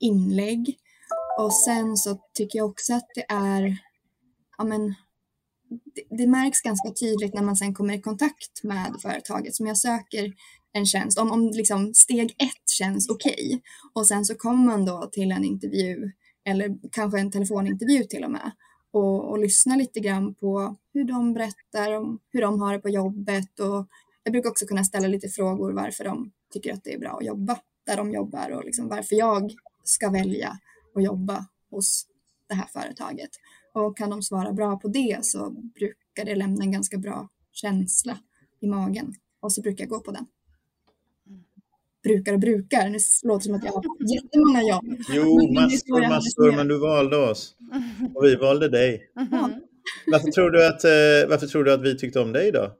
inlägg. 0.00 0.78
Och 1.38 1.54
sen 1.54 1.96
så 1.96 2.20
tycker 2.34 2.58
jag 2.58 2.70
också 2.70 2.94
att 2.94 3.08
det 3.14 3.24
är, 3.28 3.78
ja 4.58 4.64
men, 4.64 4.94
det, 5.94 6.16
det 6.16 6.26
märks 6.26 6.60
ganska 6.60 6.90
tydligt 6.90 7.34
när 7.34 7.42
man 7.42 7.56
sen 7.56 7.74
kommer 7.74 7.94
i 7.94 8.00
kontakt 8.00 8.62
med 8.62 8.96
företaget 9.02 9.54
som 9.54 9.66
jag 9.66 9.78
söker 9.78 10.34
en 10.72 10.86
tjänst, 10.86 11.18
om, 11.18 11.32
om 11.32 11.50
liksom 11.50 11.94
steg 11.94 12.34
ett 12.38 12.70
känns 12.78 13.08
okej 13.08 13.46
okay, 13.46 13.60
och 13.92 14.06
sen 14.06 14.24
så 14.24 14.34
kommer 14.34 14.66
man 14.66 14.84
då 14.84 15.08
till 15.12 15.32
en 15.32 15.44
intervju 15.44 16.12
eller 16.44 16.90
kanske 16.92 17.20
en 17.20 17.30
telefonintervju 17.30 18.04
till 18.04 18.24
och 18.24 18.30
med 18.30 18.50
och, 18.90 19.30
och 19.30 19.38
lyssna 19.38 19.76
lite 19.76 20.00
grann 20.00 20.34
på 20.34 20.76
hur 20.92 21.04
de 21.04 21.34
berättar 21.34 21.92
om 21.92 22.18
hur 22.30 22.40
de 22.40 22.60
har 22.60 22.72
det 22.72 22.78
på 22.78 22.88
jobbet 22.88 23.60
och 23.60 23.88
jag 24.24 24.32
brukar 24.32 24.50
också 24.50 24.66
kunna 24.66 24.84
ställa 24.84 25.08
lite 25.08 25.28
frågor 25.28 25.72
varför 25.72 26.04
de 26.04 26.32
tycker 26.52 26.72
att 26.72 26.84
det 26.84 26.94
är 26.94 26.98
bra 26.98 27.16
att 27.20 27.26
jobba 27.26 27.58
där 27.86 27.96
de 27.96 28.10
jobbar 28.10 28.50
och 28.50 28.64
liksom 28.64 28.88
varför 28.88 29.16
jag 29.16 29.52
ska 29.84 30.10
välja 30.10 30.58
att 30.94 31.04
jobba 31.04 31.46
hos 31.70 32.06
det 32.48 32.54
här 32.54 32.66
företaget. 32.66 33.30
Och 33.72 33.96
kan 33.96 34.10
de 34.10 34.22
svara 34.22 34.52
bra 34.52 34.78
på 34.78 34.88
det 34.88 35.18
så 35.22 35.50
brukar 35.50 36.24
det 36.24 36.34
lämna 36.34 36.64
en 36.64 36.72
ganska 36.72 36.98
bra 36.98 37.28
känsla 37.52 38.18
i 38.60 38.66
magen 38.66 39.14
och 39.40 39.52
så 39.52 39.62
brukar 39.62 39.84
jag 39.84 39.90
gå 39.90 40.00
på 40.00 40.12
den. 40.12 40.26
Brukar 42.02 42.32
och 42.32 42.40
brukar, 42.40 42.90
det 42.90 43.28
låter 43.28 43.44
som 43.44 43.54
att 43.54 43.64
jag 43.64 43.72
har 43.72 43.84
jättemånga 44.14 44.62
jobb. 44.62 45.02
Jo, 45.08 45.52
massor, 45.52 46.08
massor, 46.08 46.56
men 46.56 46.68
du 46.68 46.78
valde 46.78 47.16
oss 47.16 47.56
och 48.14 48.24
vi 48.24 48.36
valde 48.36 48.68
dig. 48.68 49.10
Mm. 49.16 49.52
Varför, 50.06 50.30
tror 50.30 50.50
du 50.50 50.66
att, 50.66 50.84
eh, 50.84 51.30
varför 51.30 51.46
tror 51.46 51.64
du 51.64 51.72
att 51.72 51.82
vi 51.82 51.98
tyckte 51.98 52.20
om 52.20 52.32
dig 52.32 52.52
då? 52.52 52.72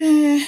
Eh, 0.00 0.40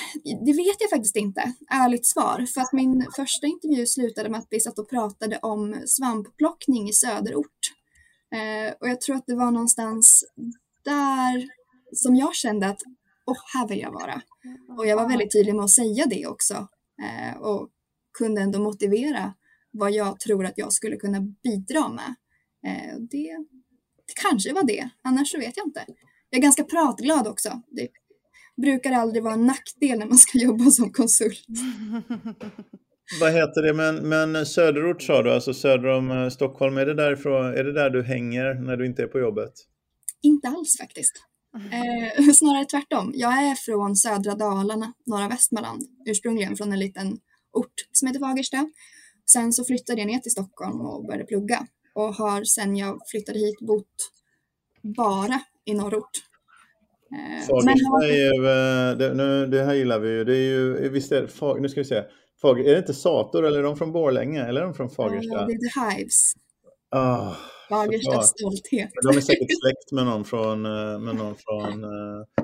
det 0.45 0.53
vet 0.53 0.81
jag 0.81 0.91
faktiskt 0.91 1.17
inte, 1.17 1.53
ärligt 1.71 2.07
svar. 2.07 2.47
För 2.55 2.61
att 2.61 2.73
min 2.73 3.07
första 3.17 3.47
intervju 3.47 3.87
slutade 3.87 4.29
med 4.29 4.41
att 4.41 4.47
vi 4.51 4.61
satt 4.61 4.79
och 4.79 4.91
pratade 4.91 5.39
om 5.39 5.83
svampplockning 5.87 6.89
i 6.89 6.93
söderort. 6.93 7.73
Eh, 8.35 8.75
och 8.81 8.89
jag 8.89 9.01
tror 9.01 9.17
att 9.17 9.27
det 9.27 9.35
var 9.35 9.51
någonstans 9.51 10.25
där 10.85 11.49
som 11.93 12.17
jag 12.17 12.35
kände 12.35 12.67
att 12.67 12.81
åh, 13.27 13.35
oh, 13.35 13.39
här 13.55 13.69
vill 13.69 13.81
jag 13.81 13.93
vara. 13.93 14.23
Och 14.79 14.87
jag 14.87 14.97
var 14.97 15.09
väldigt 15.09 15.33
tydlig 15.33 15.55
med 15.55 15.65
att 15.65 15.71
säga 15.71 16.07
det 16.07 16.27
också. 16.27 16.69
Eh, 17.03 17.41
och 17.41 17.69
kunde 18.19 18.41
ändå 18.41 18.59
motivera 18.59 19.35
vad 19.71 19.93
jag 19.93 20.21
tror 20.21 20.45
att 20.47 20.59
jag 20.59 20.73
skulle 20.73 20.97
kunna 20.97 21.21
bidra 21.21 21.89
med. 21.89 22.15
Eh, 22.67 22.97
det, 22.99 23.45
det 24.07 24.15
kanske 24.23 24.53
var 24.53 24.63
det, 24.63 24.91
annars 25.03 25.31
så 25.31 25.39
vet 25.39 25.57
jag 25.57 25.67
inte. 25.67 25.85
Jag 26.31 26.39
är 26.39 26.43
ganska 26.43 26.65
pratglad 26.65 27.27
också. 27.27 27.63
Det 27.69 27.89
brukar 28.63 28.93
aldrig 28.93 29.23
vara 29.23 29.35
en 29.35 29.47
nackdel 29.47 29.99
när 29.99 30.07
man 30.07 30.19
ska 30.19 30.39
jobba 30.45 30.71
som 30.71 30.93
konsult. 30.93 31.45
Vad 33.21 33.33
heter 33.33 33.63
det, 33.63 33.75
men, 33.75 34.09
men 34.09 34.47
söderort 34.47 35.03
sa 35.03 35.23
du, 35.23 35.33
alltså 35.33 35.55
söder 35.55 35.89
om 35.89 36.11
eh, 36.11 36.29
Stockholm, 36.29 36.77
är 36.77 36.87
det, 36.87 36.95
därifrån, 36.95 37.47
är 37.47 37.65
det 37.65 37.73
där 37.73 37.91
du 37.91 38.03
hänger 38.03 38.55
när 38.55 38.77
du 38.77 38.87
inte 38.87 39.03
är 39.03 39.07
på 39.07 39.19
jobbet? 39.19 39.53
Inte 40.23 40.49
alls 40.49 40.77
faktiskt. 40.81 41.13
Eh, 41.57 42.33
snarare 42.35 42.65
tvärtom. 42.65 43.13
Jag 43.15 43.33
är 43.33 43.55
från 43.55 43.97
södra 43.97 44.35
Dalarna, 44.35 44.93
norra 45.07 45.29
Västmanland, 45.29 45.83
ursprungligen 46.07 46.57
från 46.57 46.73
en 46.73 46.79
liten 46.79 47.19
ort 47.53 47.75
som 47.93 48.09
heter 48.09 48.21
Fagersta. 48.21 48.71
Sen 49.33 49.53
så 49.53 49.65
flyttade 49.65 50.01
jag 50.01 50.07
ner 50.07 50.19
till 50.19 50.33
Stockholm 50.33 50.81
och 50.81 51.07
började 51.07 51.25
plugga 51.25 51.67
och 51.95 52.15
har 52.15 52.45
sen 52.45 52.77
jag 52.77 52.99
flyttade 53.11 53.39
hit 53.39 53.59
bott 53.61 54.13
bara 54.83 55.41
i 55.65 55.75
norrort. 55.75 56.28
Eh, 57.13 57.47
Fagersta 57.47 58.07
är 58.07 58.17
ju, 58.17 58.47
eh, 58.47 58.99
det, 58.99 59.15
nu, 59.15 59.47
det 59.47 59.63
här 59.63 59.75
gillar 59.75 59.99
vi 59.99 60.09
ju, 60.09 60.25
det 60.25 60.37
är 60.37 60.43
ju, 60.43 60.89
visst 60.89 61.13
är 61.13 61.21
det, 61.21 61.61
nu 61.61 61.69
ska 61.69 61.81
vi 61.81 61.85
se, 61.85 62.03
Fager, 62.43 62.65
är 62.65 62.73
det 62.73 62.79
inte 62.79 62.95
Sator 62.95 63.47
eller 63.47 63.59
är 63.59 63.63
de 63.63 63.77
från 63.77 63.93
Borlänge 63.93 64.45
eller 64.45 64.61
är 64.61 64.65
de 64.65 64.75
från 64.75 64.91
Fagersta? 64.91 65.35
Ja, 65.35 65.47
det 65.47 65.53
är 65.53 65.59
The 65.59 65.97
Hives. 65.97 66.33
Ah, 66.91 67.35
Fagerstas 67.69 68.29
stolthet. 68.29 68.91
De 69.03 69.17
är 69.17 69.21
säkert 69.21 69.49
släkt 69.63 69.93
med 69.93 70.07
någon 70.07 70.25
från, 70.25 70.67
eh, 70.67 70.99
med 70.99 71.15
någon 71.15 71.35
från 71.35 71.85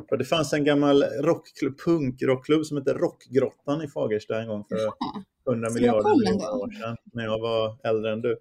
för 0.08 0.16
det 0.16 0.24
fanns 0.24 0.52
en 0.52 0.64
gammal 0.64 1.02
rockklubb, 1.02 1.80
punkrockklubb 1.84 2.66
som 2.66 2.76
hette 2.76 2.92
Rockgrottan 2.92 3.82
i 3.82 3.88
Fagersta 3.88 4.40
en 4.40 4.48
gång 4.48 4.64
för 4.68 4.78
100 5.50 5.70
miljarder 5.70 6.10
år 6.10 6.80
sedan 6.80 6.96
när 7.12 7.24
jag 7.24 7.38
var 7.38 7.76
äldre 7.88 8.12
än 8.12 8.20
du. 8.20 8.36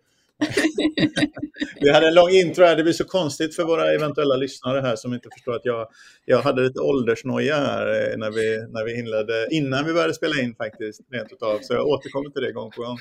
Vi 1.82 1.92
hade 1.92 2.08
en 2.08 2.14
lång 2.14 2.30
intro 2.30 2.66
här, 2.66 2.76
det 2.76 2.84
blir 2.84 2.94
så 2.94 3.04
konstigt 3.04 3.56
för 3.56 3.64
våra 3.64 3.94
eventuella 3.94 4.36
lyssnare 4.36 4.82
här 4.82 4.96
som 4.96 5.14
inte 5.14 5.30
förstår 5.34 5.56
att 5.56 5.66
jag, 5.66 5.88
jag 6.26 6.42
hade 6.42 6.62
lite 6.62 6.80
åldersnoja 6.80 7.56
här 7.56 7.88
eh, 7.88 8.18
när 8.18 8.32
vi, 8.32 8.68
när 8.70 8.86
vi 8.86 9.00
inledde, 9.00 9.48
innan 9.52 9.86
vi 9.86 9.94
började 9.94 10.14
spela 10.14 10.42
in 10.42 10.56
faktiskt, 10.56 11.02
rent 11.12 11.32
utav, 11.32 11.60
så 11.62 11.74
jag 11.74 11.88
återkommer 11.88 12.30
till 12.30 12.44
det 12.44 12.52
gång 12.52 12.72
på 12.72 12.82
gång. 12.82 12.98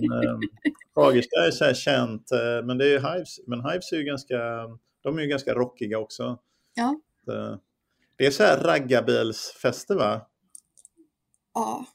Men, 0.00 0.28
ähm, 0.28 0.40
Fagersta 0.94 1.46
är 1.46 1.50
så 1.50 1.64
här 1.64 1.74
känt, 1.74 2.32
äh, 2.32 2.66
men 2.66 2.78
det 2.78 2.94
är 2.94 3.14
Hives, 3.14 3.40
men 3.46 3.70
Hives 3.70 3.92
är 3.92 3.96
ju 3.96 4.04
ganska, 4.04 4.38
de 5.02 5.18
är 5.18 5.22
ju 5.22 5.28
ganska 5.28 5.54
rockiga 5.54 5.98
också. 5.98 6.38
Ja. 6.74 7.00
Det, 7.26 7.58
det 8.16 8.26
är 8.26 8.30
så 8.30 8.42
här 8.42 8.58
raggarbilsfester 8.58 9.94
va? 9.94 10.26
Ja, 11.54 11.86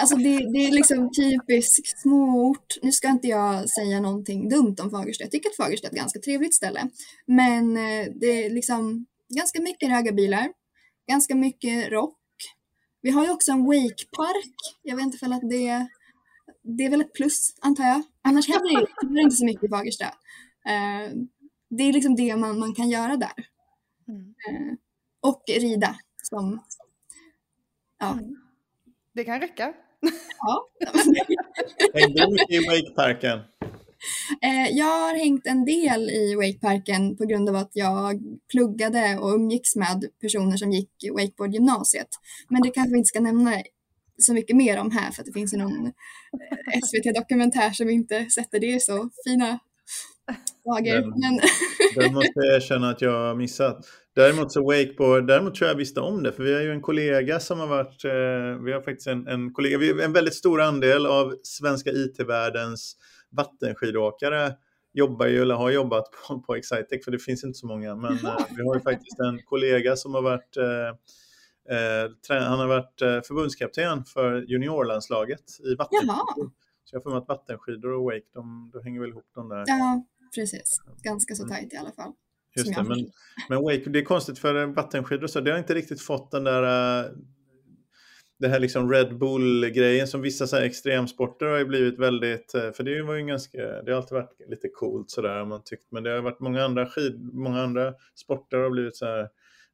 Alltså 0.00 0.16
det, 0.16 0.52
det 0.52 0.58
är 0.58 0.72
liksom 0.72 1.10
typisk 1.12 2.00
småort. 2.02 2.74
Nu 2.82 2.92
ska 2.92 3.08
inte 3.08 3.28
jag 3.28 3.70
säga 3.70 4.00
någonting 4.00 4.48
dumt 4.48 4.76
om 4.82 4.90
Fagersta. 4.90 5.24
Jag 5.24 5.30
tycker 5.30 5.50
att 5.50 5.56
Fagersta 5.56 5.86
är 5.86 5.90
ett 5.90 5.98
ganska 5.98 6.20
trevligt 6.20 6.54
ställe. 6.54 6.88
Men 7.26 7.76
eh, 7.76 8.06
det 8.20 8.44
är 8.44 8.50
liksom 8.50 9.06
ganska 9.28 9.62
mycket 9.62 9.90
raggarbilar. 9.90 10.48
Ganska 11.08 11.34
mycket 11.34 11.92
rock. 11.92 12.18
Vi 13.02 13.10
har 13.10 13.24
ju 13.24 13.30
också 13.30 13.52
en 13.52 13.64
wakepark. 13.64 14.54
Jag 14.82 14.96
vet 14.96 15.04
inte 15.04 15.26
om 15.26 15.48
det, 15.48 15.88
det 16.62 16.84
är 16.84 16.90
väl 16.90 17.00
ett 17.00 17.12
plus, 17.14 17.54
antar 17.60 17.84
jag. 17.84 18.02
Annars 18.22 18.48
händer 18.48 19.14
det 19.14 19.20
inte 19.20 19.36
så 19.36 19.44
mycket 19.44 19.64
i 19.64 19.68
Fagersta. 19.68 20.04
Eh, 20.66 21.12
det 21.70 21.82
är 21.82 21.92
liksom 21.92 22.16
det 22.16 22.36
man, 22.36 22.58
man 22.58 22.74
kan 22.74 22.90
göra 22.90 23.16
där. 23.16 23.46
Mm. 24.08 24.34
Eh, 24.48 24.74
och 25.20 25.42
rida 25.48 25.96
som 26.22 26.60
ja, 27.98 28.12
mm. 28.12 28.45
Det 29.16 29.24
kan 29.24 29.40
räcka. 29.40 29.72
Ja. 30.38 30.68
Hängde 31.94 32.26
du 32.26 32.32
mycket 32.32 32.50
i 32.50 32.66
Wakeparken? 32.66 33.38
Eh, 34.42 34.68
jag 34.70 34.86
har 34.86 35.18
hängt 35.18 35.46
en 35.46 35.64
del 35.64 36.10
i 36.10 36.34
Wakeparken 36.34 37.16
på 37.16 37.24
grund 37.24 37.48
av 37.48 37.56
att 37.56 37.70
jag 37.72 38.20
pluggade 38.50 39.18
och 39.18 39.34
umgicks 39.34 39.76
med 39.76 40.04
personer 40.20 40.56
som 40.56 40.72
gick 40.72 40.90
wakeboardgymnasiet. 41.12 42.08
Men 42.48 42.62
det 42.62 42.70
kanske 42.70 42.92
vi 42.92 42.98
inte 42.98 43.08
ska 43.08 43.20
nämna 43.20 43.62
så 44.18 44.34
mycket 44.34 44.56
mer 44.56 44.78
om 44.78 44.90
här 44.90 45.10
för 45.10 45.22
att 45.22 45.26
det 45.26 45.32
finns 45.32 45.52
någon 45.52 45.86
eh, 45.86 46.80
SVT-dokumentär 46.84 47.70
som 47.70 47.90
inte 47.90 48.30
sätter 48.30 48.60
det 48.60 48.66
i 48.66 48.80
så 48.80 49.10
fina 49.24 49.58
dagar. 50.74 51.00
Den, 51.00 51.10
Men... 51.10 51.40
den 51.96 52.14
måste 52.18 52.32
jag 52.34 52.56
erkänna 52.56 52.90
att 52.90 53.00
jag 53.00 53.28
har 53.28 53.34
missat. 53.34 53.86
Däremot 54.14 54.52
så 54.52 54.64
wakeboard, 54.64 55.26
däremot 55.26 55.54
tror 55.54 55.68
jag 55.68 55.76
visste 55.76 56.00
om 56.00 56.22
det, 56.22 56.32
för 56.32 56.42
vi 56.42 56.54
har 56.54 56.60
ju 56.60 56.70
en 56.70 56.82
kollega 56.82 57.40
som 57.40 57.60
har 57.60 57.66
varit, 57.66 58.04
eh, 58.04 58.64
vi 58.64 58.72
har 58.72 58.80
faktiskt 58.80 59.06
en, 59.06 59.26
en 59.26 59.52
kollega, 59.52 59.78
vi, 59.78 60.02
en 60.02 60.12
väldigt 60.12 60.34
stor 60.34 60.60
andel 60.60 61.06
av 61.06 61.34
svenska 61.42 61.90
IT-världens 61.90 62.96
vattenskidåkare 63.30 64.52
jobbar 64.92 65.26
ju, 65.26 65.42
eller 65.42 65.54
har 65.54 65.70
jobbat 65.70 66.04
på, 66.28 66.40
på 66.40 66.56
Excitec, 66.56 67.04
för 67.04 67.10
det 67.10 67.18
finns 67.18 67.44
inte 67.44 67.58
så 67.58 67.66
många, 67.66 67.94
men 67.94 68.12
eh, 68.12 68.36
vi 68.56 68.66
har 68.66 68.74
ju 68.74 68.80
faktiskt 68.80 69.20
en 69.20 69.42
kollega 69.42 69.96
som 69.96 70.14
har 70.14 70.22
varit 70.22 70.56
eh, 70.56 70.88
eh 71.76 72.10
han 72.28 72.58
har 72.58 72.66
varit 72.66 73.02
eh, 73.02 73.20
förbundskapten 73.26 74.04
för 74.04 74.44
juniorlandslaget 74.48 75.44
i 75.64 75.74
vattenskidor. 75.74 76.50
Så 76.84 76.96
jag 76.96 77.02
får 77.02 77.10
med 77.10 77.18
att 77.18 77.28
vattenskidor 77.28 77.92
och 77.92 78.04
wake, 78.04 78.26
de, 78.34 78.70
de 78.72 78.84
hänger 78.84 79.00
väl 79.00 79.10
ihop 79.10 79.30
de 79.34 79.48
där. 79.48 79.64
Ja, 79.66 80.04
precis. 80.34 80.80
Ganska 81.02 81.34
så 81.34 81.48
tajt 81.48 81.72
i 81.72 81.76
alla 81.76 81.92
fall. 81.92 82.12
Just 82.56 82.74
det, 82.74 82.82
men, 82.82 83.10
men 83.48 83.62
Wake, 83.62 83.90
det 83.90 83.98
är 83.98 84.04
konstigt 84.04 84.38
för 84.38 84.66
vattenskidor 84.66 85.26
så 85.26 85.40
det 85.40 85.50
har 85.50 85.58
inte 85.58 85.74
riktigt 85.74 86.00
fått 86.00 86.30
den 86.30 86.44
där 86.44 86.62
uh, 87.04 87.10
det 88.38 88.48
här 88.48 88.60
liksom 88.60 88.92
Red 88.92 89.18
Bull-grejen 89.18 90.06
som 90.06 90.22
vissa 90.22 90.46
så 90.46 90.56
här 90.56 90.62
extremsporter 90.62 91.46
har 91.46 91.58
ju 91.58 91.64
blivit 91.64 91.98
väldigt, 91.98 92.54
uh, 92.54 92.72
för 92.72 92.82
det 92.82 93.02
var 93.02 93.14
ju 93.14 93.26
ganska, 93.26 93.58
det 93.58 93.92
har 93.92 93.96
alltid 93.96 94.14
varit 94.14 94.48
lite 94.48 94.68
coolt 94.68 95.10
sådär 95.10 95.44
man 95.44 95.62
tyckt, 95.64 95.92
men 95.92 96.02
det 96.02 96.10
har 96.10 96.22
varit 96.22 96.40
många 96.40 96.64
andra 96.64 96.86
skid, 96.86 97.30
många 97.32 97.62
andra 97.62 97.94
sporter 98.14 98.56
har 98.56 98.70
blivit 98.70 98.96
så 98.96 99.06
här 99.06 99.28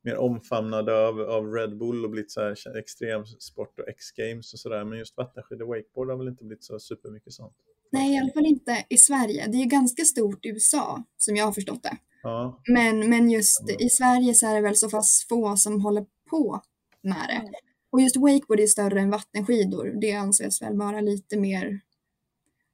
mer 0.04 0.16
omfamnade 0.16 1.06
av, 1.06 1.20
av 1.20 1.52
Red 1.52 1.78
Bull 1.78 2.04
och 2.04 2.10
blivit 2.10 2.30
så 2.30 2.40
här 2.40 2.76
extremsport 2.78 3.78
och 3.78 3.88
X-games 3.88 4.52
och 4.52 4.58
sådär, 4.58 4.84
men 4.84 4.98
just 4.98 5.16
vattenskidor 5.16 5.62
och 5.62 5.76
wakeboard 5.76 6.10
har 6.10 6.16
väl 6.16 6.28
inte 6.28 6.44
blivit 6.44 6.64
så 6.64 6.78
supermycket 6.78 7.32
sånt. 7.32 7.56
Nej, 7.92 8.14
i 8.14 8.18
alla 8.18 8.32
fall 8.32 8.46
inte 8.46 8.84
i 8.88 8.96
Sverige. 8.96 9.46
Det 9.46 9.56
är 9.56 9.60
ju 9.60 9.66
ganska 9.66 10.04
stort 10.04 10.46
i 10.46 10.48
USA, 10.48 11.04
som 11.16 11.36
jag 11.36 11.44
har 11.44 11.52
förstått 11.52 11.82
det. 11.82 11.96
Ja. 12.22 12.60
Men, 12.68 13.10
men 13.10 13.30
just 13.30 13.70
i 13.78 13.88
Sverige 13.88 14.34
så 14.34 14.46
är 14.46 14.54
det 14.54 14.60
väl 14.60 14.76
så 14.76 14.88
fast 14.88 15.28
få 15.28 15.56
som 15.56 15.80
håller 15.80 16.06
på 16.30 16.60
med 17.02 17.26
det. 17.28 17.52
Och 17.90 18.00
just 18.00 18.16
wakeboard 18.16 18.60
är 18.60 18.66
större 18.66 19.00
än 19.00 19.10
vattenskidor. 19.10 19.98
Det 20.00 20.12
anses 20.12 20.62
väl 20.62 20.76
vara 20.76 21.00
lite 21.00 21.36
mer, 21.36 21.80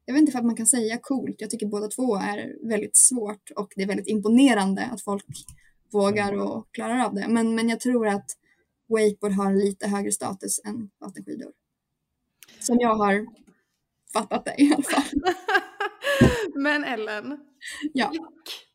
jag 0.05 0.15
vet 0.15 0.21
inte 0.21 0.33
för 0.33 0.39
att 0.39 0.45
man 0.45 0.57
kan 0.57 0.67
säga 0.67 0.99
coolt. 1.03 1.37
Jag 1.39 1.51
tycker 1.51 1.67
båda 1.67 1.89
två 1.89 2.17
är 2.17 2.69
väldigt 2.69 2.97
svårt 2.97 3.51
och 3.57 3.73
det 3.77 3.83
är 3.83 3.87
väldigt 3.87 4.09
imponerande 4.09 4.85
att 4.85 5.03
folk 5.03 5.25
vågar 5.93 6.33
mm. 6.33 6.47
och 6.47 6.69
klarar 6.73 7.05
av 7.05 7.15
det. 7.15 7.29
Men, 7.29 7.55
men 7.55 7.69
jag 7.69 7.81
tror 7.81 8.09
att 8.09 8.31
wakeboard 8.89 9.33
har 9.33 9.55
lite 9.55 9.89
högre 9.89 10.13
status 10.13 10.61
än 10.65 10.91
vattenskidor. 10.99 11.53
Som 12.61 12.77
jag 12.81 12.95
har 12.95 13.27
fattat 14.13 14.45
det 14.45 14.55
i 14.59 14.73
alla 14.75 14.83
fall. 14.83 15.23
Men 16.55 16.85
Ellen, 16.85 17.39
ja. 17.93 18.13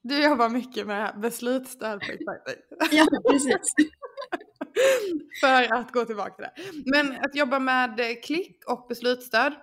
du 0.02 0.24
jobbar 0.24 0.50
mycket 0.50 0.88
med 0.88 1.20
beslutsstöd 1.22 2.00
på 2.00 2.12
Exciting. 2.12 2.64
ja, 2.92 3.08
precis. 3.32 3.74
För 5.42 5.74
att 5.74 5.92
gå 5.92 6.06
tillbaka 6.06 6.34
till 6.36 6.44
det. 6.44 6.82
Men 6.86 7.12
att 7.12 7.36
jobba 7.36 7.60
med 7.60 8.24
klick 8.24 8.64
och 8.68 8.86
beslutsstöd, 8.90 9.54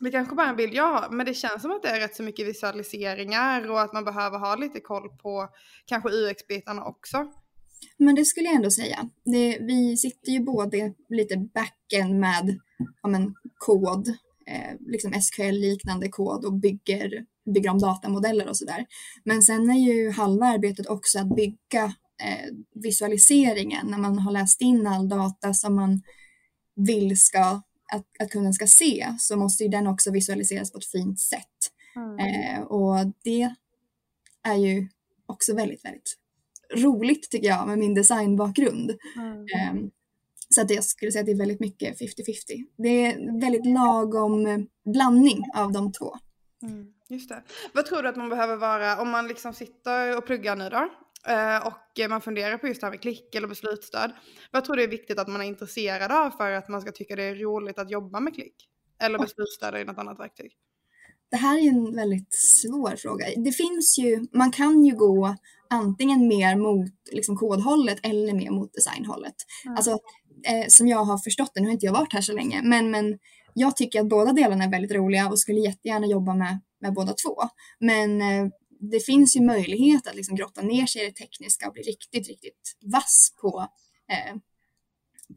det 0.00 0.10
kanske 0.10 0.34
bara 0.34 0.46
är 0.46 0.50
en 0.50 0.56
bild 0.56 0.74
jag 0.74 0.92
har, 0.92 1.10
men 1.10 1.26
det 1.26 1.34
känns 1.34 1.62
som 1.62 1.70
att 1.70 1.82
det 1.82 1.88
är 1.88 2.00
rätt 2.00 2.16
så 2.16 2.22
mycket 2.22 2.46
visualiseringar 2.46 3.70
och 3.70 3.80
att 3.80 3.92
man 3.92 4.04
behöver 4.04 4.38
ha 4.38 4.56
lite 4.56 4.80
koll 4.80 5.08
på 5.08 5.48
kanske 5.86 6.08
UX-bitarna 6.08 6.84
också. 6.84 7.32
Men 7.96 8.14
det 8.14 8.24
skulle 8.24 8.46
jag 8.46 8.54
ändå 8.54 8.70
säga. 8.70 9.08
Det, 9.24 9.58
vi 9.60 9.96
sitter 9.96 10.32
ju 10.32 10.40
både 10.40 10.94
lite 11.08 11.36
backen 11.36 12.20
med 12.20 12.58
ja, 13.02 13.08
men, 13.08 13.34
kod 13.58 14.08
eh, 14.08 14.14
liksom 14.80 15.12
SQL-liknande 15.12 16.08
kod 16.08 16.44
och 16.44 16.52
bygger, 16.52 17.24
bygger 17.54 17.70
om 17.70 17.78
datamodeller 17.78 18.48
och 18.48 18.56
sådär. 18.56 18.86
Men 19.24 19.42
sen 19.42 19.70
är 19.70 19.78
ju 19.78 20.10
halva 20.10 20.46
arbetet 20.46 20.86
också 20.86 21.18
att 21.18 21.36
bygga 21.36 21.84
eh, 22.22 22.52
visualiseringen 22.74 23.86
när 23.86 23.98
man 23.98 24.18
har 24.18 24.32
läst 24.32 24.60
in 24.60 24.86
all 24.86 25.08
data 25.08 25.54
som 25.54 25.74
man 25.74 26.02
vill 26.76 27.20
ska, 27.20 27.62
att, 27.92 28.06
att 28.18 28.30
kunden 28.30 28.52
ska 28.52 28.66
se 28.66 29.14
så 29.18 29.36
måste 29.36 29.64
ju 29.64 29.70
den 29.70 29.86
också 29.86 30.10
visualiseras 30.10 30.72
på 30.72 30.78
ett 30.78 30.86
fint 30.86 31.20
sätt. 31.20 31.70
Mm. 31.96 32.18
Eh, 32.18 32.60
och 32.60 33.12
det 33.24 33.54
är 34.42 34.56
ju 34.56 34.88
också 35.26 35.54
väldigt, 35.54 35.84
väldigt 35.84 36.18
roligt 36.76 37.30
tycker 37.30 37.48
jag 37.48 37.68
med 37.68 37.78
min 37.78 37.94
designbakgrund. 37.94 38.92
Mm. 39.16 39.38
Eh, 39.38 39.90
Så 40.54 40.60
att 40.60 40.70
jag 40.70 40.84
skulle 40.84 41.12
säga 41.12 41.20
att 41.20 41.26
det 41.26 41.32
är 41.32 41.38
väldigt 41.38 41.60
mycket 41.60 42.00
50-50. 42.00 42.04
Det 42.78 42.88
är 43.06 43.40
väldigt 43.40 43.66
lagom 43.66 44.46
eh, 44.46 44.58
blandning 44.92 45.42
av 45.54 45.72
de 45.72 45.92
två. 45.92 46.14
Mm, 46.62 46.86
just 47.08 47.28
det. 47.28 47.42
Vad 47.72 47.86
tror 47.86 48.02
du 48.02 48.08
att 48.08 48.16
man 48.16 48.28
behöver 48.28 48.56
vara 48.56 49.00
om 49.02 49.10
man 49.10 49.28
liksom 49.28 49.54
sitter 49.54 50.16
och 50.18 50.26
pluggar 50.26 50.56
nu 50.56 50.68
då? 50.68 50.88
eh, 51.32 51.66
Och 51.66 52.10
man 52.10 52.20
funderar 52.20 52.58
på 52.58 52.68
just 52.68 52.80
det 52.80 52.86
här 52.86 52.92
med 52.92 53.00
klick 53.00 53.34
eller 53.34 53.48
beslutsstöd. 53.48 54.12
Vad 54.52 54.64
tror 54.64 54.76
du 54.76 54.82
är 54.82 54.88
viktigt 54.88 55.18
att 55.18 55.28
man 55.28 55.40
är 55.40 55.44
intresserad 55.44 56.12
av 56.12 56.30
för 56.30 56.50
att 56.50 56.68
man 56.68 56.80
ska 56.80 56.92
tycka 56.92 57.16
det 57.16 57.22
är 57.22 57.34
roligt 57.34 57.78
att 57.78 57.90
jobba 57.90 58.20
med 58.20 58.34
klick? 58.34 58.54
Eller 59.02 59.18
beslutsstöd 59.18 59.74
i 59.80 59.84
något 59.84 59.98
annat 59.98 60.20
verktyg? 60.20 60.52
Det 61.30 61.36
här 61.36 61.58
är 61.58 61.68
en 61.68 61.96
väldigt 61.96 62.34
svår 62.34 62.96
fråga. 62.96 63.26
Det 63.36 63.52
finns 63.52 63.98
ju, 63.98 64.26
man 64.32 64.52
kan 64.52 64.84
ju 64.84 64.96
gå 64.96 65.36
antingen 65.70 66.28
mer 66.28 66.56
mot 66.56 66.92
liksom, 67.12 67.36
kodhållet 67.36 67.98
eller 68.02 68.34
mer 68.34 68.50
mot 68.50 68.72
designhållet. 68.72 69.34
Mm. 69.64 69.76
Alltså, 69.76 69.98
eh, 70.46 70.64
som 70.68 70.88
jag 70.88 71.04
har 71.04 71.18
förstått 71.18 71.50
det, 71.54 71.60
nu 71.60 71.66
har 71.66 71.72
inte 71.72 71.86
jag 71.86 71.92
varit 71.92 72.12
här 72.12 72.20
så 72.20 72.32
länge, 72.32 72.62
men, 72.62 72.90
men 72.90 73.18
jag 73.54 73.76
tycker 73.76 74.00
att 74.00 74.08
båda 74.08 74.32
delarna 74.32 74.64
är 74.64 74.70
väldigt 74.70 74.92
roliga 74.92 75.28
och 75.28 75.38
skulle 75.38 75.60
jättegärna 75.60 76.06
jobba 76.06 76.34
med, 76.34 76.60
med 76.80 76.94
båda 76.94 77.12
två. 77.12 77.42
Men 77.80 78.22
eh, 78.22 78.46
det 78.80 79.00
finns 79.00 79.36
ju 79.36 79.40
möjlighet 79.40 80.06
att 80.06 80.14
liksom 80.14 80.36
grotta 80.36 80.62
ner 80.62 80.86
sig 80.86 81.02
i 81.02 81.04
det 81.06 81.12
tekniska 81.16 81.66
och 81.66 81.72
bli 81.72 81.82
riktigt, 81.82 82.28
riktigt 82.28 82.76
vass 82.92 83.34
på 83.40 83.68
eh, 84.12 84.36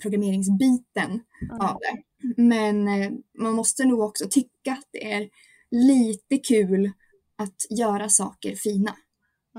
programmeringsbiten 0.02 1.20
Mm. 1.52 1.62
av 1.62 1.80
det. 1.80 2.04
Men 2.42 2.88
eh, 2.88 3.12
man 3.40 3.54
måste 3.54 3.86
nog 3.86 4.00
också 4.00 4.28
tycka 4.30 4.72
att 4.72 4.88
det 4.92 5.12
är 5.12 5.30
lite 5.72 6.38
kul 6.38 6.92
att 7.38 7.56
göra 7.70 8.10
saker 8.10 8.56
fina. 8.56 8.96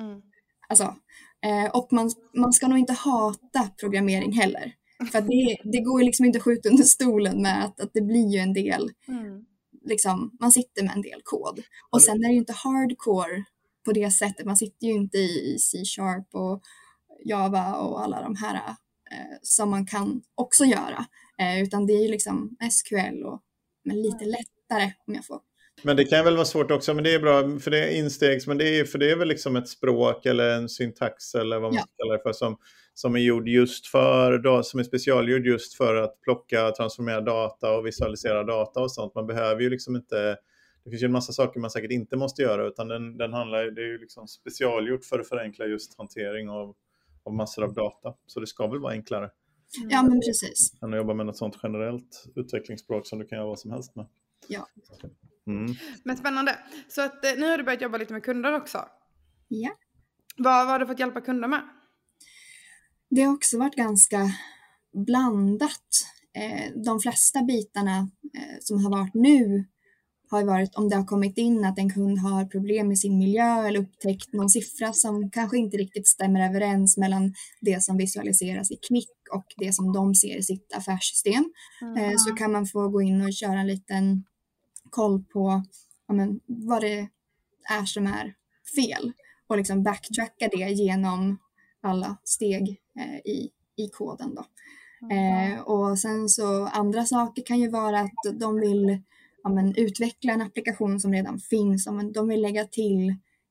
Mm. 0.00 0.22
Alltså, 0.68 0.96
eh, 1.44 1.70
och 1.70 1.92
man, 1.92 2.10
man 2.34 2.52
ska 2.52 2.68
nog 2.68 2.78
inte 2.78 2.92
hata 2.92 3.70
programmering 3.80 4.32
heller. 4.32 4.74
För 5.12 5.18
att 5.18 5.26
det, 5.26 5.56
det 5.64 5.80
går 5.80 6.00
ju 6.00 6.06
liksom 6.06 6.24
inte 6.26 6.38
att 6.38 6.42
skjuta 6.44 6.68
under 6.68 6.84
stolen 6.84 7.42
med 7.42 7.64
att, 7.64 7.80
att 7.80 7.90
det 7.94 8.00
blir 8.00 8.28
ju 8.32 8.38
en 8.38 8.52
del, 8.52 8.90
Mm. 9.08 9.44
liksom, 9.84 10.36
man 10.40 10.52
sitter 10.52 10.82
med 10.82 10.92
en 10.96 11.02
del 11.02 11.20
kod. 11.24 11.60
Och 11.90 12.02
sen 12.02 12.24
är 12.24 12.28
det 12.28 12.32
ju 12.32 12.38
inte 12.38 12.52
hardcore 12.52 13.44
på 13.84 13.92
det 13.92 14.10
sättet, 14.10 14.46
man 14.46 14.56
sitter 14.56 14.86
ju 14.86 14.92
inte 14.92 15.18
i 15.18 15.56
C-sharp 15.60 16.26
och 16.34 16.62
Java 17.24 17.74
och 17.74 18.04
alla 18.04 18.22
de 18.22 18.36
här 18.36 18.54
eh, 19.10 19.36
som 19.42 19.70
man 19.70 19.86
kan 19.86 20.22
också 20.34 20.64
göra. 20.64 21.06
Eh, 21.40 21.62
utan 21.62 21.86
det 21.86 21.92
är 21.92 22.02
ju 22.02 22.08
liksom 22.08 22.56
SQL 22.70 23.22
och 23.24 23.42
men 23.84 24.02
lite 24.02 24.24
lättare 24.24 24.92
om 25.06 25.14
jag 25.14 25.26
får 25.26 25.40
Men 25.82 25.96
det 25.96 26.04
kan 26.04 26.24
väl 26.24 26.34
vara 26.36 26.44
svårt 26.44 26.70
också, 26.70 26.94
men 26.94 27.04
det 27.04 27.14
är 27.14 27.18
bra 27.20 27.58
för 27.58 27.70
det 27.70 27.84
är 27.84 27.98
instegs, 27.98 28.46
men 28.46 28.58
det 28.58 28.78
är, 28.78 28.84
för 28.84 28.98
det 28.98 29.10
är 29.10 29.16
väl 29.16 29.28
liksom 29.28 29.56
ett 29.56 29.68
språk 29.68 30.26
eller 30.26 30.50
en 30.56 30.68
syntax 30.68 31.34
eller 31.34 31.58
vad 31.58 31.70
man 31.72 31.76
Ja. 31.76 31.82
ska 31.82 31.90
kalla 32.04 32.16
det 32.16 32.22
för 32.22 32.32
som, 32.32 32.56
som 32.98 33.14
är 33.14 33.18
gjord 33.18 33.48
just 33.48 33.86
för, 33.86 34.62
som 34.62 34.80
är 34.80 34.84
specialgjord 34.84 35.46
just 35.46 35.74
för 35.74 35.94
att 35.94 36.20
plocka, 36.20 36.70
transformera 36.70 37.20
data 37.20 37.76
och 37.76 37.86
visualisera 37.86 38.44
data 38.44 38.80
och 38.80 38.92
sånt. 38.92 39.14
Man 39.14 39.26
behöver 39.26 39.62
ju 39.62 39.70
liksom 39.70 39.96
inte, 39.96 40.36
det 40.84 40.90
finns 40.90 41.02
ju 41.02 41.04
en 41.04 41.12
massa 41.12 41.32
saker 41.32 41.60
man 41.60 41.70
säkert 41.70 41.90
inte 41.90 42.16
måste 42.16 42.42
göra 42.42 42.66
utan 42.66 42.88
den, 42.88 43.16
den 43.16 43.32
handlar, 43.32 43.70
det 43.70 43.82
är 43.82 43.86
ju 43.86 43.98
liksom 43.98 44.28
specialgjort 44.28 45.04
för 45.04 45.18
att 45.18 45.28
förenkla 45.28 45.66
just 45.66 45.98
hantering 45.98 46.48
av, 46.48 46.74
av 47.24 47.34
massor 47.34 47.64
av 47.64 47.74
data. 47.74 48.14
Så 48.26 48.40
det 48.40 48.46
ska 48.46 48.66
väl 48.66 48.80
vara 48.80 48.92
enklare 48.92 49.30
Ja, 49.88 50.02
men 50.02 50.20
precis. 50.20 50.82
än 50.82 50.92
att 50.92 50.96
jobba 50.96 51.14
med 51.14 51.26
något 51.26 51.36
sånt 51.36 51.58
generellt 51.62 52.24
utvecklingsspråk 52.36 53.06
som 53.06 53.18
du 53.18 53.26
kan 53.26 53.38
göra 53.38 53.48
vad 53.48 53.58
som 53.58 53.70
helst 53.70 53.96
med. 53.96 54.06
Ja. 54.48 54.66
Mm. 55.46 55.74
Men 56.04 56.16
spännande. 56.16 56.58
Så 56.88 57.02
att 57.02 57.24
eh, 57.24 57.30
nu 57.36 57.50
har 57.50 57.58
du 57.58 57.64
börjat 57.64 57.82
jobba 57.82 57.98
lite 57.98 58.12
med 58.12 58.24
kunder 58.24 58.52
också. 58.52 58.78
Ja. 59.48 59.70
Vad, 60.36 60.66
vad 60.66 60.72
har 60.72 60.78
du 60.78 60.86
fått 60.86 60.98
hjälpa 61.00 61.20
kunder 61.20 61.48
med? 61.48 61.62
Det 63.10 63.22
har 63.22 63.34
också 63.34 63.58
varit 63.58 63.74
ganska 63.74 64.30
blandat. 65.06 66.04
Eh, 66.34 66.72
de 66.84 67.00
flesta 67.00 67.42
bitarna 67.42 67.98
eh, 68.34 68.56
som 68.60 68.84
har 68.84 68.90
varit 68.90 69.14
nu 69.14 69.64
har 70.30 70.44
varit 70.44 70.74
om 70.74 70.88
det 70.88 70.96
har 70.96 71.04
kommit 71.04 71.38
in 71.38 71.64
att 71.64 71.78
en 71.78 71.90
kund 71.90 72.18
har 72.18 72.44
problem 72.44 72.88
med 72.88 72.98
sin 72.98 73.18
miljö 73.18 73.66
eller 73.66 73.80
upptäckt 73.80 74.32
någon 74.32 74.50
siffra 74.50 74.92
som 74.92 75.30
kanske 75.30 75.58
inte 75.58 75.76
riktigt 75.76 76.08
stämmer 76.08 76.48
överens 76.48 76.96
mellan 76.96 77.34
det 77.60 77.82
som 77.82 77.96
visualiseras 77.96 78.70
i 78.70 78.76
Kvick 78.88 79.10
och 79.34 79.46
det 79.56 79.72
som 79.72 79.92
de 79.92 80.14
ser 80.14 80.36
i 80.36 80.42
sitt 80.42 80.72
affärssystem. 80.74 81.52
Eh, 81.98 82.14
så 82.16 82.34
kan 82.34 82.52
man 82.52 82.66
få 82.66 82.88
gå 82.88 83.02
in 83.02 83.22
och 83.22 83.32
köra 83.32 83.60
en 83.60 83.66
liten 83.66 84.24
koll 84.90 85.24
på 85.24 85.62
ja, 86.08 86.14
men, 86.14 86.40
vad 86.46 86.82
det 86.82 87.08
är 87.70 87.84
som 87.84 88.06
är 88.06 88.34
fel 88.76 89.12
och 89.46 89.56
liksom 89.56 89.82
backtracka 89.82 90.48
det 90.52 90.70
genom 90.70 91.38
alla 91.82 92.16
steg 92.24 92.80
eh, 92.98 93.16
i, 93.16 93.50
i 93.76 93.88
koden. 93.88 94.34
Då. 94.34 94.44
Eh, 95.14 95.60
och 95.60 95.98
sen 95.98 96.28
så 96.28 96.66
andra 96.66 97.04
saker 97.04 97.42
kan 97.42 97.58
ju 97.58 97.68
vara 97.70 98.00
att 98.00 98.40
de 98.40 98.60
vill 98.60 99.02
ja, 99.42 99.50
men, 99.50 99.76
utveckla 99.76 100.32
en 100.32 100.42
applikation 100.42 101.00
som 101.00 101.12
redan 101.12 101.38
finns. 101.38 101.86
Ja, 101.86 101.92
men, 101.92 102.12
de 102.12 102.28
vill 102.28 102.42
lägga 102.42 102.64
till 102.64 103.08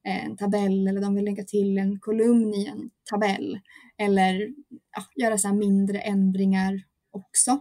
eh, 0.07 0.25
en 0.25 0.37
tabell 0.37 0.87
eller 0.87 1.01
de 1.01 1.15
vill 1.15 1.25
lägga 1.25 1.43
till 1.43 1.77
en 1.77 1.99
kolumn 1.99 2.53
i 2.53 2.65
en 2.65 2.89
tabell. 3.09 3.59
Eller 3.97 4.53
ja, 4.95 5.23
göra 5.23 5.37
så 5.37 5.53
mindre 5.53 5.99
ändringar 5.99 6.83
också. 7.11 7.59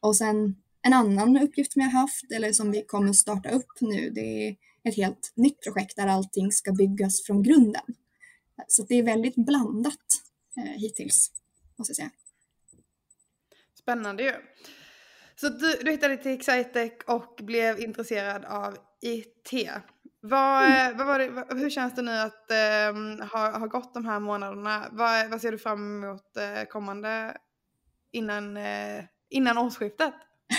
Och 0.00 0.16
sen 0.16 0.56
en 0.82 0.92
annan 0.92 1.36
uppgift 1.36 1.72
som 1.72 1.82
jag 1.82 1.90
har 1.90 2.00
haft 2.00 2.32
eller 2.32 2.52
som 2.52 2.70
vi 2.70 2.84
kommer 2.84 3.12
starta 3.12 3.48
upp 3.48 3.80
nu 3.80 4.10
det 4.10 4.48
är 4.48 4.56
ett 4.84 4.96
helt 4.96 5.32
nytt 5.36 5.62
projekt 5.62 5.96
där 5.96 6.06
allting 6.06 6.52
ska 6.52 6.72
byggas 6.72 7.26
från 7.26 7.42
grunden. 7.42 7.82
Så 8.68 8.82
det 8.82 8.94
är 8.94 9.02
väldigt 9.02 9.36
blandat 9.36 10.22
eh, 10.56 10.62
hittills, 10.80 11.32
måste 11.76 11.90
jag 11.90 11.96
säga. 11.96 12.10
Spännande 13.74 14.22
ju. 14.22 14.32
Så 15.36 15.48
du, 15.48 15.78
du 15.82 15.90
hittade 15.90 16.16
till 16.16 16.32
Excitec 16.32 16.92
och 17.06 17.34
blev 17.42 17.80
intresserad 17.80 18.44
av 18.44 18.76
IT. 19.00 19.68
Vad, 20.20 20.64
Mm. 20.64 20.96
vad 20.96 21.06
var 21.06 21.18
det, 21.18 21.54
hur 21.54 21.70
känns 21.70 21.94
det 21.94 22.02
nu 22.02 22.12
att 22.12 22.50
um, 22.90 23.20
ha, 23.20 23.58
ha 23.58 23.66
gått 23.66 23.94
de 23.94 24.06
här 24.06 24.20
månaderna? 24.20 24.88
Vad, 24.92 25.30
vad 25.30 25.40
ser 25.40 25.52
du 25.52 25.58
fram 25.58 26.04
emot 26.04 26.36
eh, 26.36 26.64
kommande 26.64 27.36
innan, 28.12 28.56
eh, 28.56 29.04
innan 29.30 29.58
årsskiftet? 29.58 30.14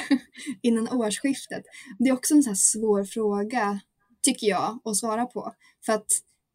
innan 0.62 0.90
årsskiftet? 0.90 1.64
Det 2.00 2.10
är 2.10 2.14
också 2.14 2.34
en 2.34 2.44
så 2.44 2.50
här 2.50 2.56
svår 2.56 3.04
fråga, 3.04 3.80
tycker 4.22 4.48
jag, 4.48 4.80
att 4.84 4.98
svara 4.98 5.26
på. 5.26 5.54
För 5.86 5.94
att 5.94 6.08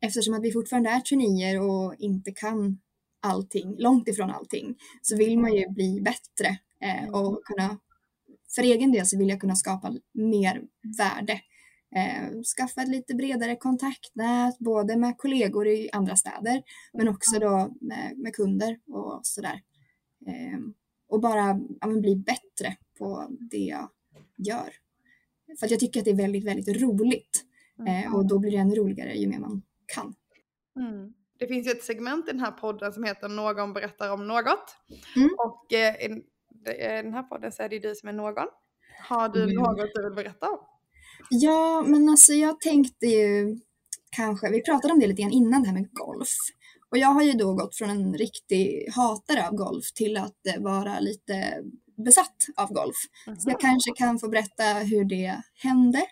eftersom 0.04 0.34
att 0.34 0.42
vi 0.42 0.52
fortfarande 0.52 0.90
är 0.90 1.00
traineer 1.00 1.60
och 1.60 1.94
inte 1.98 2.32
kan 2.32 2.78
allting, 3.20 3.76
långt 3.78 4.08
ifrån 4.08 4.30
allting, 4.30 4.76
så 5.02 5.16
vill 5.16 5.38
man 5.38 5.54
ju 5.54 5.68
bli 5.68 6.00
bättre 6.00 6.58
eh, 6.80 7.08
och 7.10 7.44
kunna, 7.44 7.78
för 8.54 8.62
egen 8.62 8.92
del 8.92 9.06
så 9.06 9.18
vill 9.18 9.28
jag 9.28 9.40
kunna 9.40 9.56
skapa 9.56 9.96
mer 10.12 10.62
värde. 10.98 11.40
Eh, 11.96 12.42
skaffa 12.56 12.82
ett 12.82 12.88
lite 12.88 13.14
bredare 13.14 13.56
kontaktnät, 13.56 14.58
både 14.58 14.96
med 14.96 15.18
kollegor 15.18 15.66
i 15.68 15.90
andra 15.92 16.16
städer, 16.16 16.62
men 16.92 17.08
också 17.08 17.38
då 17.38 17.74
med, 17.80 18.18
med 18.18 18.34
kunder 18.34 18.78
och 18.86 19.20
sådär. 19.22 19.60
Eh, 20.26 20.58
och 21.08 21.20
bara 21.20 21.60
ja, 21.80 21.88
bli 21.88 22.16
bättre 22.16 22.76
på 22.98 23.26
det 23.50 23.56
jag 23.56 23.88
gör. 24.36 24.70
För 25.58 25.66
att 25.66 25.70
jag 25.70 25.80
tycker 25.80 26.00
att 26.00 26.04
det 26.04 26.10
är 26.10 26.16
väldigt, 26.16 26.44
väldigt 26.44 26.82
roligt. 26.82 27.44
Eh, 27.88 28.14
och 28.14 28.26
då 28.26 28.38
blir 28.38 28.50
det 28.50 28.56
ännu 28.56 28.74
roligare 28.74 29.14
ju 29.14 29.28
mer 29.28 29.38
man 29.38 29.62
kan. 29.86 30.14
Mm. 30.76 31.12
Det 31.38 31.46
finns 31.46 31.66
ju 31.66 31.70
ett 31.70 31.84
segment 31.84 32.28
i 32.28 32.30
den 32.32 32.40
här 32.40 32.50
podden 32.50 32.92
som 32.92 33.04
heter 33.04 33.28
Någon 33.28 33.72
berättar 33.72 34.10
om 34.12 34.26
något. 34.26 34.76
Mm. 35.16 35.30
Och 35.38 35.72
eh, 35.72 35.94
i 35.94 37.02
den 37.02 37.14
här 37.14 37.22
podden 37.22 37.52
så 37.52 37.62
är 37.62 37.68
det 37.68 37.74
ju 37.74 37.80
du 37.80 37.94
som 37.94 38.08
är 38.08 38.12
någon. 38.12 38.46
Har 39.08 39.28
du 39.28 39.42
Mm. 39.42 39.54
något 39.54 39.90
du 39.94 40.02
vill 40.04 40.14
berätta 40.14 40.50
om? 40.50 40.58
Ja, 41.30 41.84
men 41.86 42.08
alltså 42.08 42.32
jag 42.32 42.60
tänkte 42.60 43.06
ju 43.06 43.60
kanske, 44.10 44.50
vi 44.50 44.62
pratade 44.62 44.92
om 44.92 45.00
det 45.00 45.06
lite 45.06 45.22
grann 45.22 45.32
innan 45.32 45.62
det 45.62 45.68
här 45.68 45.74
med 45.74 45.92
golf. 45.92 46.28
Och 46.90 46.98
jag 46.98 47.08
har 47.08 47.22
ju 47.22 47.32
då 47.32 47.54
gått 47.54 47.76
från 47.76 47.90
en 47.90 48.14
riktig 48.14 48.88
hatare 48.94 49.48
av 49.48 49.54
golf 49.54 49.92
till 49.92 50.16
att 50.16 50.46
eh, 50.46 50.62
vara 50.62 51.00
lite 51.00 51.62
besatt 51.96 52.36
av 52.56 52.72
golf. 52.72 52.96
Så 53.38 53.50
jag 53.50 53.60
kanske 53.60 53.92
kan 53.96 54.18
få 54.18 54.28
berätta 54.28 54.64
hur 54.64 55.04
det 55.04 55.42
hände 55.54 56.02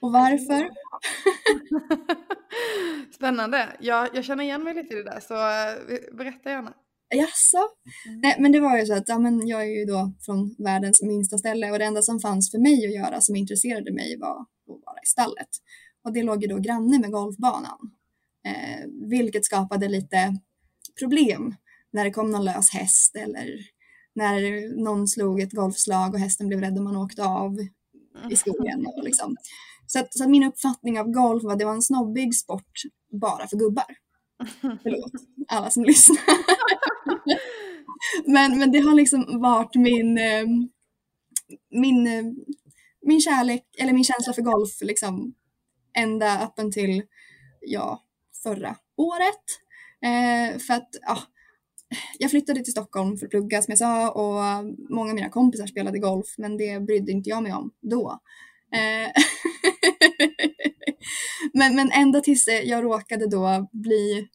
och 0.00 0.12
varför. 0.12 0.70
Spännande. 3.14 3.76
Jag, 3.80 4.08
jag 4.14 4.24
känner 4.24 4.44
igen 4.44 4.64
mig 4.64 4.74
lite 4.74 4.94
i 4.94 4.96
det 4.96 5.04
där 5.04 5.20
så 5.20 5.34
eh, 5.34 6.16
berätta 6.16 6.50
gärna. 6.50 6.74
Jaså? 7.14 7.68
Mm. 8.06 8.20
Nej, 8.20 8.36
men 8.38 8.52
det 8.52 8.60
var 8.60 8.78
ju 8.78 8.86
så 8.86 8.94
att 8.94 9.08
ja, 9.08 9.18
men 9.18 9.46
jag 9.46 9.62
är 9.62 9.78
ju 9.78 9.84
då 9.84 10.12
från 10.20 10.54
världens 10.58 11.02
minsta 11.02 11.38
ställe 11.38 11.70
och 11.70 11.78
det 11.78 11.84
enda 11.84 12.02
som 12.02 12.20
fanns 12.20 12.50
för 12.50 12.58
mig 12.58 12.86
att 12.86 12.94
göra 12.94 13.20
som 13.20 13.36
intresserade 13.36 13.92
mig 13.92 14.18
var 14.18 14.40
att 14.40 14.84
vara 14.86 14.98
i 15.04 15.06
stallet. 15.06 15.48
Och 16.04 16.12
det 16.12 16.22
låg 16.22 16.42
ju 16.42 16.48
då 16.48 16.58
granne 16.58 16.98
med 16.98 17.12
golfbanan. 17.12 17.78
Eh, 18.46 18.86
vilket 19.08 19.44
skapade 19.44 19.88
lite 19.88 20.38
problem 20.98 21.54
när 21.92 22.04
det 22.04 22.10
kom 22.10 22.30
någon 22.30 22.44
lös 22.44 22.70
häst 22.70 23.16
eller 23.16 23.48
när 24.14 24.68
någon 24.84 25.08
slog 25.08 25.40
ett 25.40 25.52
golfslag 25.52 26.14
och 26.14 26.20
hästen 26.20 26.48
blev 26.48 26.60
rädd 26.60 26.76
och 26.76 26.84
man 26.84 26.96
åkte 26.96 27.24
av 27.24 27.56
i 28.30 28.36
skogen. 28.36 28.86
Och 28.86 29.04
liksom. 29.04 29.36
Så, 29.90 29.98
att, 29.98 30.14
så 30.14 30.24
att 30.24 30.30
min 30.30 30.44
uppfattning 30.44 31.00
av 31.00 31.10
golf 31.10 31.44
var 31.44 31.52
att 31.52 31.58
det 31.58 31.64
var 31.64 31.74
en 31.74 31.82
snobbig 31.82 32.34
sport 32.34 32.82
bara 33.20 33.46
för 33.46 33.56
gubbar. 33.56 33.96
Förlåt 34.82 35.12
alla 35.48 35.70
som 35.70 35.84
lyssnar. 35.84 36.18
men, 38.26 38.58
men 38.58 38.72
det 38.72 38.78
har 38.78 38.94
liksom 38.94 39.40
varit 39.40 39.74
min, 39.74 40.18
eh, 40.18 40.46
min, 41.70 42.06
eh, 42.06 42.24
min 43.02 43.20
kärlek, 43.20 43.64
eller 43.78 43.92
min 43.92 44.04
känsla 44.04 44.32
för 44.32 44.42
golf 44.42 44.80
liksom 44.80 45.34
ända 45.96 46.46
upp 46.46 46.72
till, 46.72 47.02
ja, 47.60 48.02
förra 48.42 48.76
året. 48.96 49.44
Eh, 50.04 50.58
för 50.58 50.74
att, 50.74 50.88
ja, 51.02 51.18
jag 52.18 52.30
flyttade 52.30 52.60
till 52.60 52.72
Stockholm 52.72 53.16
för 53.16 53.26
att 53.26 53.30
plugga 53.30 53.62
som 53.62 53.72
jag 53.72 53.78
sa 53.78 54.10
och 54.10 54.64
många 54.90 55.10
av 55.10 55.14
mina 55.14 55.28
kompisar 55.28 55.66
spelade 55.66 55.98
golf 55.98 56.34
men 56.38 56.56
det 56.56 56.80
brydde 56.80 57.12
inte 57.12 57.30
jag 57.30 57.42
mig 57.42 57.52
om 57.52 57.70
då. 57.80 58.20
Eh, 58.72 59.12
men, 61.54 61.76
men 61.76 61.90
ända 61.92 62.20
tills 62.20 62.48
jag 62.64 62.84
råkade 62.84 63.30
då 63.30 63.68
bli 63.72 64.28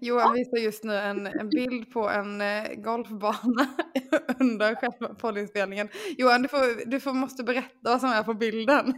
Johan 0.00 0.34
visar 0.34 0.56
just 0.56 0.84
nu 0.84 0.94
en, 0.94 1.26
en 1.26 1.50
bild 1.50 1.92
på 1.92 2.08
en 2.08 2.40
eh, 2.40 2.64
golfbana 2.76 3.66
under 4.40 4.74
själva 4.74 5.14
poddinspelningen. 5.14 5.88
Johan, 6.18 6.42
du, 6.42 6.48
får, 6.48 6.90
du 6.90 7.00
får, 7.00 7.12
måste 7.12 7.44
berätta 7.44 7.68
vad 7.82 8.00
som 8.00 8.10
är 8.10 8.22
på 8.22 8.34
bilden. 8.34 8.94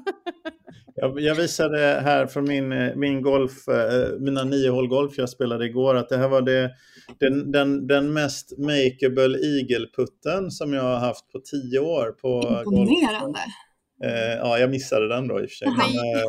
jag, 0.94 1.20
jag 1.20 1.34
visade 1.34 1.78
här 1.78 2.26
från 2.26 2.44
min, 2.44 2.72
eh, 2.72 2.96
min 2.96 3.22
golf, 3.22 3.68
eh, 3.68 4.18
mina 4.18 4.44
nio 4.44 4.70
hål 4.70 4.88
golf 4.88 5.18
jag 5.18 5.28
spelade 5.28 5.66
igår, 5.66 5.94
att 5.94 6.08
det 6.08 6.16
här 6.16 6.28
var 6.28 6.42
det, 6.42 6.70
den, 7.18 7.52
den, 7.52 7.86
den 7.86 8.12
mest 8.12 8.58
makeable 8.58 9.38
igelputten 9.38 10.50
som 10.50 10.72
jag 10.72 10.82
har 10.82 10.98
haft 10.98 11.32
på 11.32 11.40
tio 11.40 11.78
år. 11.78 12.12
På 12.12 12.62
Imponerande! 12.66 13.24
Golf. 13.24 13.69
Eh, 14.04 14.34
ja, 14.36 14.58
jag 14.58 14.70
missade 14.70 15.08
den 15.08 15.28
då 15.28 15.40
i 15.40 15.46
och 15.46 15.50
för 15.50 15.56
sig. 15.56 15.68
Men, 15.68 15.80
eh, 15.80 16.24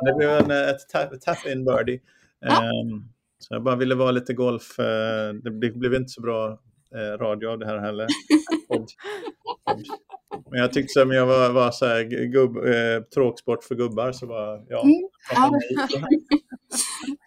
det 0.04 0.14
blev 0.16 0.30
en, 0.30 0.50
ett 0.50 1.20
tap-in 1.20 1.64
birdie. 1.64 2.00
Um, 2.40 3.08
så 3.38 3.54
jag 3.54 3.62
bara 3.62 3.76
ville 3.76 3.94
vara 3.94 4.10
lite 4.10 4.34
golf. 4.34 4.78
Uh, 4.78 5.34
det 5.42 5.70
blev 5.70 5.94
inte 5.94 6.08
så 6.08 6.20
bra 6.20 6.48
uh, 6.96 7.18
radio 7.18 7.48
av 7.48 7.58
det 7.58 7.66
här 7.66 7.78
heller. 7.78 8.06
Men 10.50 10.60
jag 10.60 10.72
tyckte 10.72 10.92
som 11.00 11.10
jag 11.10 11.26
var, 11.26 11.50
var 11.50 11.70
så 11.70 11.86
här, 11.86 12.04
gubb, 12.32 12.56
eh, 12.56 13.02
tråksport 13.14 13.64
för 13.64 13.74
gubbar 13.74 14.12
så 14.12 14.26
var 14.26 14.64
ja. 14.68 14.82
Mm, 14.82 14.94
ja. 15.32 15.50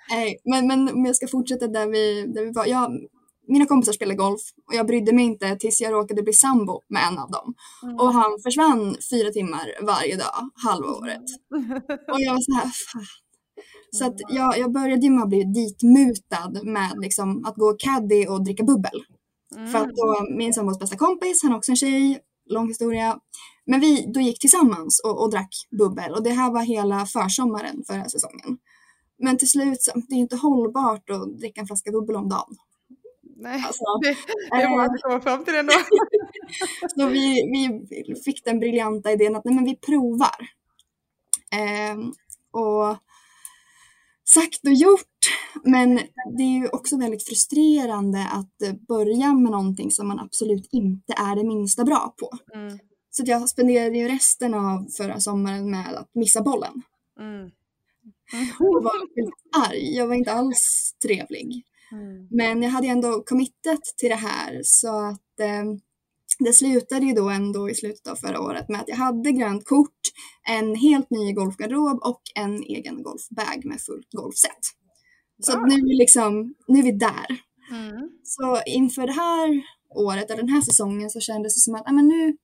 Nej, 0.09 0.41
men, 0.43 0.67
men 0.67 0.95
om 0.95 1.05
jag 1.05 1.15
ska 1.15 1.27
fortsätta 1.27 1.67
där 1.67 1.87
vi, 1.87 2.25
där 2.27 2.45
vi 2.45 2.51
var. 2.51 2.65
Jag, 2.65 2.99
mina 3.47 3.65
kompisar 3.65 3.93
spelade 3.93 4.17
golf 4.17 4.41
och 4.67 4.75
jag 4.75 4.87
brydde 4.87 5.13
mig 5.13 5.25
inte 5.25 5.55
tills 5.55 5.81
jag 5.81 5.93
råkade 5.93 6.23
bli 6.23 6.33
sambo 6.33 6.81
med 6.89 7.07
en 7.07 7.19
av 7.19 7.31
dem. 7.31 7.53
Mm. 7.83 7.95
Och 7.95 8.13
han 8.13 8.39
försvann 8.43 8.95
fyra 9.11 9.29
timmar 9.31 9.71
varje 9.81 10.15
dag, 10.15 10.49
halva 10.65 10.87
året. 10.87 11.23
Och 12.11 12.21
jag 12.21 12.33
var 12.33 12.41
så 12.41 12.53
här, 12.53 12.71
så 13.91 14.05
att 14.05 14.15
jag, 14.29 14.57
jag 14.57 14.71
började 14.71 15.09
med 15.09 15.23
att 15.23 15.29
bli 15.29 15.43
ditmutad 15.43 16.63
med 16.63 16.93
liksom 16.97 17.45
att 17.45 17.55
gå 17.55 17.73
caddy 17.73 18.27
och 18.27 18.43
dricka 18.43 18.63
bubbel. 18.63 19.03
Mm. 19.55 19.71
För 19.71 19.79
att 19.79 19.95
då 19.95 20.27
min 20.37 20.53
sambos 20.53 20.79
bästa 20.79 20.97
kompis, 20.97 21.43
han 21.43 21.51
är 21.51 21.57
också 21.57 21.71
en 21.71 21.75
tjej, 21.75 22.19
lång 22.49 22.67
historia. 22.67 23.19
Men 23.65 23.79
vi 23.79 24.11
då 24.13 24.19
gick 24.19 24.39
tillsammans 24.39 25.01
och, 25.03 25.23
och 25.23 25.31
drack 25.31 25.55
bubbel 25.79 26.11
och 26.11 26.23
det 26.23 26.29
här 26.29 26.51
var 26.51 26.61
hela 26.61 27.05
försommaren 27.05 27.83
förra 27.87 28.09
säsongen. 28.09 28.57
Men 29.19 29.37
till 29.37 29.49
slut, 29.49 29.81
så, 29.81 29.91
det 30.07 30.15
är 30.15 30.19
inte 30.19 30.35
hållbart 30.35 31.09
att 31.09 31.39
dricka 31.39 31.61
en 31.61 31.67
flaska 31.67 31.91
bubbel 31.91 32.15
om 32.15 32.29
dagen. 32.29 32.57
Nej, 33.43 33.63
alltså, 33.65 33.83
det, 34.01 34.15
det 34.57 34.67
var 34.67 34.85
att 34.85 35.01
komma 35.01 35.21
fram 35.21 35.45
till 35.45 35.55
ändå. 35.55 35.73
så 36.95 37.07
vi, 37.07 37.43
vi 38.07 38.15
fick 38.25 38.45
den 38.45 38.59
briljanta 38.59 39.11
idén 39.11 39.35
att 39.35 39.45
nej, 39.45 39.55
men 39.55 39.65
vi 39.65 39.75
provar. 39.75 40.49
Eh, 41.51 41.97
och 42.51 42.97
sagt 44.25 44.67
och 44.67 44.73
gjort. 44.73 44.99
Men 45.63 45.95
det 46.37 46.43
är 46.43 46.59
ju 46.59 46.67
också 46.67 46.97
väldigt 46.97 47.27
frustrerande 47.27 48.27
att 48.31 48.77
börja 48.87 49.33
med 49.33 49.51
någonting 49.51 49.91
som 49.91 50.07
man 50.07 50.19
absolut 50.19 50.67
inte 50.71 51.13
är 51.13 51.35
det 51.35 51.43
minsta 51.43 51.83
bra 51.83 52.15
på. 52.17 52.29
Mm. 52.53 52.79
Så 53.09 53.23
jag 53.25 53.49
spenderade 53.49 53.97
ju 53.97 54.07
resten 54.07 54.53
av 54.53 54.87
förra 54.97 55.19
sommaren 55.19 55.71
med 55.71 55.95
att 55.95 56.09
missa 56.15 56.41
bollen. 56.41 56.81
Mm. 57.19 57.51
Mm. 58.33 58.47
Jag 58.59 58.83
var 58.83 58.91
arg, 59.67 59.95
jag 59.95 60.07
var 60.07 60.15
inte 60.15 60.31
alls 60.31 60.93
trevlig. 61.03 61.63
Mm. 61.93 62.27
Men 62.31 62.63
jag 62.63 62.69
hade 62.69 62.87
ändå 62.87 63.23
committat 63.25 63.83
till 63.97 64.09
det 64.09 64.15
här 64.15 64.61
så 64.63 64.99
att 64.99 65.39
eh, 65.39 65.63
det 66.39 66.53
slutade 66.53 67.05
ju 67.05 67.13
då 67.13 67.29
ändå 67.29 67.69
i 67.69 67.75
slutet 67.75 68.07
av 68.07 68.15
förra 68.15 68.41
året 68.41 68.69
med 68.69 68.81
att 68.81 68.89
jag 68.89 68.95
hade 68.95 69.31
grönt 69.31 69.65
kort, 69.65 70.01
en 70.49 70.75
helt 70.75 71.09
ny 71.09 71.33
golfgarderob 71.33 71.99
och 72.03 72.21
en 72.35 72.63
egen 72.63 73.03
golfbag 73.03 73.65
med 73.65 73.81
fullt 73.81 74.11
golfset. 74.11 74.59
Så 75.41 75.65
nu, 75.65 75.81
liksom, 75.81 76.53
nu 76.67 76.79
är 76.79 76.83
vi 76.83 76.91
där. 76.91 77.25
Mm. 77.71 78.09
Så 78.23 78.61
inför 78.65 79.07
det 79.07 79.13
här 79.13 79.63
året, 79.95 80.31
eller 80.31 80.43
den 80.43 80.53
här 80.53 80.61
säsongen, 80.61 81.09
så 81.09 81.19
kändes 81.19 81.55
det 81.55 81.61
som 81.61 81.75
att 81.75 81.93
men 81.93 82.07
nu, 82.07 82.37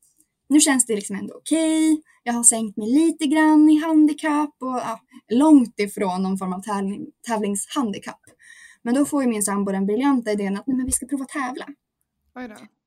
nu 0.49 0.59
känns 0.59 0.85
det 0.85 0.95
liksom 0.95 1.15
ändå 1.15 1.33
okej. 1.35 1.91
Okay. 1.91 2.03
Jag 2.23 2.33
har 2.33 2.43
sänkt 2.43 2.77
mig 2.77 2.89
lite 2.89 3.25
grann 3.25 3.69
i 3.69 3.79
handikapp 3.79 4.55
och 4.59 4.77
ja, 4.77 4.99
långt 5.29 5.79
ifrån 5.79 6.23
någon 6.23 6.37
form 6.37 6.53
av 6.53 6.61
tävling, 6.61 7.07
tävlingshandikapp. 7.27 8.21
Men 8.83 8.93
då 8.95 9.05
får 9.05 9.23
ju 9.23 9.29
min 9.29 9.43
sambo 9.43 9.71
den 9.71 9.85
briljanta 9.85 10.31
idén 10.31 10.57
att 10.57 10.67
nej, 10.67 10.77
men 10.77 10.85
vi 10.85 10.91
ska 10.91 11.05
prova 11.05 11.25
tävla. 11.25 11.65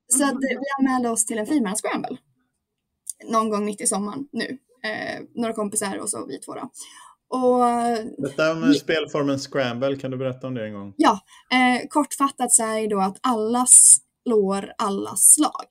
Så 0.09 0.25
att 0.25 0.37
vi 0.41 0.57
anmälde 0.79 1.09
oss 1.09 1.27
till 1.27 1.39
en 1.39 1.47
Freeman 1.47 1.77
Scramble. 1.77 2.17
Någon 3.31 3.51
gång 3.51 3.65
mitt 3.65 3.81
i 3.81 3.87
sommaren 3.87 4.29
nu. 4.33 4.59
Eh, 4.85 5.23
några 5.35 5.53
kompisar 5.53 5.99
och 5.99 6.11
så 6.11 6.27
vi 6.27 6.39
två 6.39 6.55
då. 6.55 6.71
Och, 7.33 7.65
Detta 8.19 8.55
med 8.55 8.77
spelformen 8.77 9.39
Scramble, 9.39 9.97
kan 9.97 10.11
du 10.11 10.17
berätta 10.17 10.47
om 10.47 10.55
det 10.55 10.67
en 10.67 10.75
gång? 10.75 10.95
Ja, 10.97 11.21
eh, 11.53 11.89
kortfattat 11.89 12.53
så 12.53 12.63
är 12.63 12.81
det 12.81 12.89
då 12.89 13.01
att 13.01 13.19
alla 13.23 13.67
slår 13.67 14.73
alla 14.79 15.17
slag. 15.17 15.67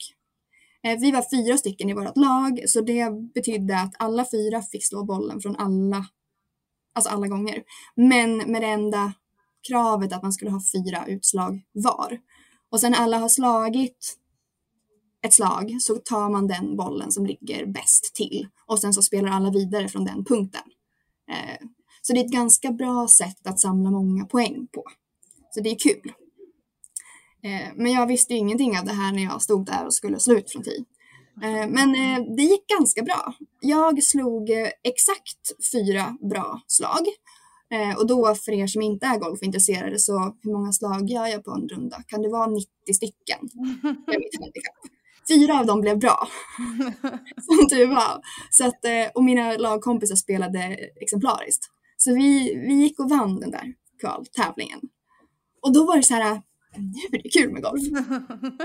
Eh, 0.84 1.00
vi 1.00 1.12
var 1.12 1.26
fyra 1.36 1.58
stycken 1.58 1.90
i 1.90 1.94
vårt 1.94 2.18
lag, 2.18 2.64
så 2.68 2.82
det 2.82 3.34
betydde 3.34 3.76
att 3.76 3.94
alla 4.00 4.26
fyra 4.32 4.62
fick 4.62 4.88
slå 4.88 5.04
bollen 5.04 5.42
från 5.42 5.56
alla, 5.56 6.06
alltså 6.96 7.12
alla 7.12 7.28
gånger. 7.28 7.64
Men 7.96 8.38
med 8.38 8.62
det 8.62 8.68
enda 8.68 9.14
kravet 9.68 10.14
att 10.14 10.24
man 10.24 10.34
skulle 10.34 10.52
ha 10.52 10.62
fyra 10.74 11.06
utslag 11.08 11.62
var. 11.72 12.20
Och 12.72 12.80
sen 12.80 12.94
alla 12.94 13.18
har 13.18 13.30
slagit 13.30 14.18
ett 15.26 15.34
slag 15.34 15.78
så 15.82 15.96
tar 15.96 16.30
man 16.30 16.48
den 16.48 16.78
bollen 16.78 17.12
som 17.12 17.26
ligger 17.26 17.66
bäst 17.66 18.16
till 18.16 18.48
och 18.66 18.80
sen 18.80 18.94
så 18.94 19.02
spelar 19.02 19.32
alla 19.32 19.52
vidare 19.52 19.88
från 19.88 20.06
den 20.06 20.26
punkten. 20.26 20.64
Eh, 21.32 21.68
så 22.02 22.14
det 22.14 22.20
är 22.20 22.26
ett 22.26 22.32
ganska 22.32 22.72
bra 22.72 23.08
sätt 23.08 23.48
att 23.48 23.60
samla 23.60 23.92
många 23.92 24.26
poäng 24.26 24.68
på. 24.72 24.84
Så 25.52 25.62
det 25.62 25.70
är 25.70 25.80
kul. 25.80 26.14
Eh, 27.44 27.74
men 27.76 27.92
jag 27.92 28.08
visste 28.08 28.34
ju 28.34 28.40
ingenting 28.40 28.78
av 28.78 28.86
det 28.86 28.94
här 28.94 29.12
när 29.12 29.24
jag 29.24 29.42
stod 29.42 29.66
där 29.66 29.86
och 29.86 29.94
skulle 29.94 30.20
slå 30.20 30.36
ut 30.36 30.52
från 30.52 30.64
tid. 30.64 30.86
Eh, 31.44 31.68
men 31.70 31.96
eh, 31.96 32.36
det 32.36 32.44
gick 32.44 32.68
ganska 32.68 33.02
bra. 33.02 33.34
Jag 33.62 34.04
slog 34.04 34.50
eh, 34.50 34.70
exakt 34.84 35.72
fyra 35.74 36.18
bra 36.30 36.62
slag. 36.68 37.08
Och 37.98 38.08
då 38.08 38.36
för 38.36 38.52
er 38.52 38.68
som 38.68 38.82
inte 38.82 39.06
är 39.06 39.20
golfintresserade 39.20 40.00
så 40.00 40.36
hur 40.44 40.52
många 40.52 40.72
slag 40.72 41.10
gör 41.10 41.28
jag 41.28 41.44
på 41.44 41.52
en 41.52 41.70
runda? 41.70 42.04
Kan 42.08 42.22
det 42.22 42.30
vara 42.30 42.48
90 42.48 42.68
stycken? 42.94 43.50
Fyra 45.30 45.60
av 45.60 45.66
dem 45.66 45.82
blev 45.82 46.00
bra. 46.00 46.28
Som 47.42 47.70
tur 47.70 47.88
var. 47.88 48.22
Så 48.50 48.68
att, 48.68 48.86
eh, 48.86 49.12
och 49.16 49.24
mina 49.24 49.58
lagkompisar 49.58 50.16
spelade 50.16 50.60
exemplariskt. 51.02 51.66
Så 51.98 52.16
vi, 52.16 52.56
vi 52.68 52.74
gick 52.74 53.00
och 53.00 53.10
vann 53.10 53.40
den 53.40 53.52
där 53.52 53.74
kvaltävlingen. 54.00 54.80
Och 55.62 55.74
då 55.74 55.86
var 55.86 55.98
det 55.98 56.04
så 56.04 56.14
här, 56.14 56.42
nu 56.78 57.18
är 57.18 57.24
det 57.24 57.30
kul 57.30 57.54
med 57.54 57.64
golf. 57.64 57.82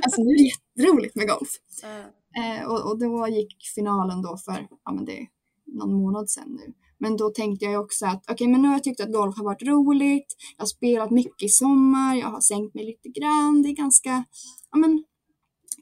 Alltså 0.03 0.23
nu 0.23 0.31
är 0.31 0.39
det 0.39 0.51
jätteroligt 0.79 1.17
med 1.17 1.29
golf. 1.29 1.49
Mm. 1.85 2.07
Eh, 2.37 2.67
och, 2.67 2.91
och 2.91 2.99
då 2.99 3.29
gick 3.29 3.57
finalen 3.75 4.23
då 4.23 4.37
för, 4.37 4.69
ja 4.85 4.93
men 4.93 5.05
det 5.05 5.21
är 5.21 5.27
någon 5.67 5.95
månad 5.95 6.31
sedan 6.31 6.59
nu. 6.67 6.73
Men 6.99 7.17
då 7.17 7.31
tänkte 7.31 7.65
jag 7.65 7.85
också 7.85 8.07
att 8.07 8.23
okej, 8.25 8.35
okay, 8.35 8.49
men 8.49 8.63
nu 8.63 8.69
har 8.69 8.75
jag 8.75 8.85
tyckt 8.85 9.01
att 9.01 9.13
golf 9.13 9.37
har 9.37 9.45
varit 9.45 9.63
roligt. 9.63 10.37
Jag 10.57 10.63
har 10.63 10.67
spelat 10.67 11.11
mycket 11.11 11.43
i 11.43 11.49
sommar. 11.49 12.15
Jag 12.15 12.27
har 12.27 12.41
sänkt 12.41 12.75
mig 12.75 12.85
lite 12.85 13.21
grann. 13.21 13.63
Det 13.63 13.69
är 13.69 13.77
ganska, 13.77 14.25
ja 14.71 14.79
men 14.79 15.05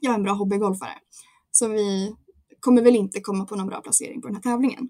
jag 0.01 0.11
är 0.11 0.15
en 0.15 0.23
bra 0.23 0.33
hobbygolfare. 0.33 0.97
Så 1.51 1.67
vi 1.67 2.15
kommer 2.59 2.81
väl 2.81 2.95
inte 2.95 3.21
komma 3.21 3.45
på 3.45 3.55
någon 3.55 3.67
bra 3.67 3.81
placering 3.81 4.21
på 4.21 4.27
den 4.27 4.35
här 4.35 4.41
tävlingen. 4.41 4.89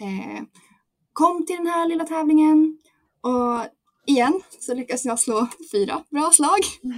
Eh, 0.00 0.42
kom 1.12 1.46
till 1.46 1.56
den 1.56 1.66
här 1.66 1.88
lilla 1.88 2.04
tävlingen 2.04 2.78
och 3.20 3.60
igen 4.06 4.40
så 4.60 4.74
lyckas 4.74 5.04
jag 5.04 5.18
slå 5.18 5.48
fyra 5.72 6.04
bra 6.10 6.30
slag. 6.32 6.60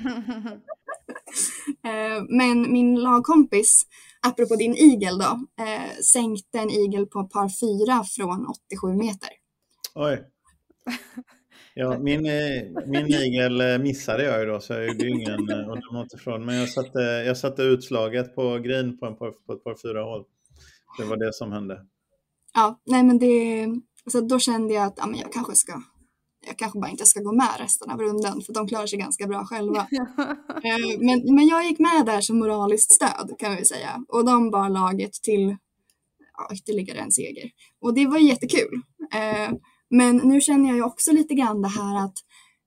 eh, 1.84 2.24
men 2.28 2.72
min 2.72 2.94
lagkompis, 2.94 3.86
apropå 4.28 4.56
din 4.56 4.74
igel 4.74 5.18
då, 5.18 5.32
eh, 5.64 5.90
sänkte 6.12 6.58
en 6.58 6.70
igel 6.70 7.06
på 7.06 7.24
par 7.24 7.48
fyra 7.48 8.04
från 8.04 8.46
87 8.70 8.96
meter. 8.96 9.30
Oj. 9.94 10.24
Ja, 11.78 11.98
min, 11.98 12.26
eh, 12.26 12.62
min 12.86 13.06
igel 13.06 13.60
eh, 13.60 13.78
missade 13.78 14.24
jag 14.24 14.40
ju 14.40 14.46
då 14.46 14.60
så 14.60 14.72
jag 14.72 14.86
gjorde 14.86 15.08
ingen 15.08 15.50
eh, 15.50 15.68
och 15.68 15.78
de 15.80 16.06
ifrån. 16.14 16.44
Men 16.44 16.54
jag 16.54 16.68
satte, 16.68 16.98
jag 17.00 17.36
satte 17.36 17.62
utslaget 17.62 18.34
på 18.34 18.58
green 18.58 18.98
på, 18.98 19.06
en 19.06 19.16
par, 19.16 19.30
på 19.30 19.52
ett 19.52 19.64
par 19.64 19.76
fyra 19.82 20.02
hål. 20.02 20.24
Det 20.98 21.04
var 21.04 21.16
det 21.16 21.32
som 21.32 21.52
hände. 21.52 21.86
Ja, 22.54 22.80
nej 22.86 23.02
men 23.02 23.18
det, 23.18 23.66
så 24.12 24.20
då 24.20 24.38
kände 24.38 24.74
jag 24.74 24.84
att 24.84 24.94
ja, 24.96 25.06
men 25.06 25.20
jag 25.20 25.32
kanske 25.32 25.54
ska 25.54 25.82
jag 26.46 26.56
kanske 26.56 26.78
bara 26.78 26.90
inte 26.90 27.06
ska 27.06 27.20
gå 27.20 27.32
med 27.32 27.54
resten 27.58 27.90
av 27.90 28.00
rundan 28.00 28.42
för 28.42 28.52
de 28.52 28.68
klarar 28.68 28.86
sig 28.86 28.98
ganska 28.98 29.26
bra 29.26 29.44
själva. 29.44 29.86
Eh, 30.56 30.98
men, 30.98 31.34
men 31.34 31.46
jag 31.46 31.64
gick 31.64 31.78
med 31.78 32.06
där 32.06 32.20
som 32.20 32.38
moraliskt 32.38 32.92
stöd 32.92 33.34
kan 33.38 33.56
vi 33.56 33.64
säga 33.64 34.04
och 34.08 34.24
de 34.24 34.50
bar 34.50 34.68
laget 34.68 35.12
till 35.12 35.56
ja, 36.36 36.54
ytterligare 36.54 36.98
en 36.98 37.12
seger. 37.12 37.50
Och 37.80 37.94
det 37.94 38.06
var 38.06 38.18
jättekul. 38.18 38.82
Eh, 39.14 39.52
men 39.90 40.16
nu 40.16 40.40
känner 40.40 40.68
jag 40.68 40.76
ju 40.76 40.82
också 40.82 41.12
lite 41.12 41.34
grann 41.34 41.62
det 41.62 41.68
här 41.68 42.04
att 42.04 42.14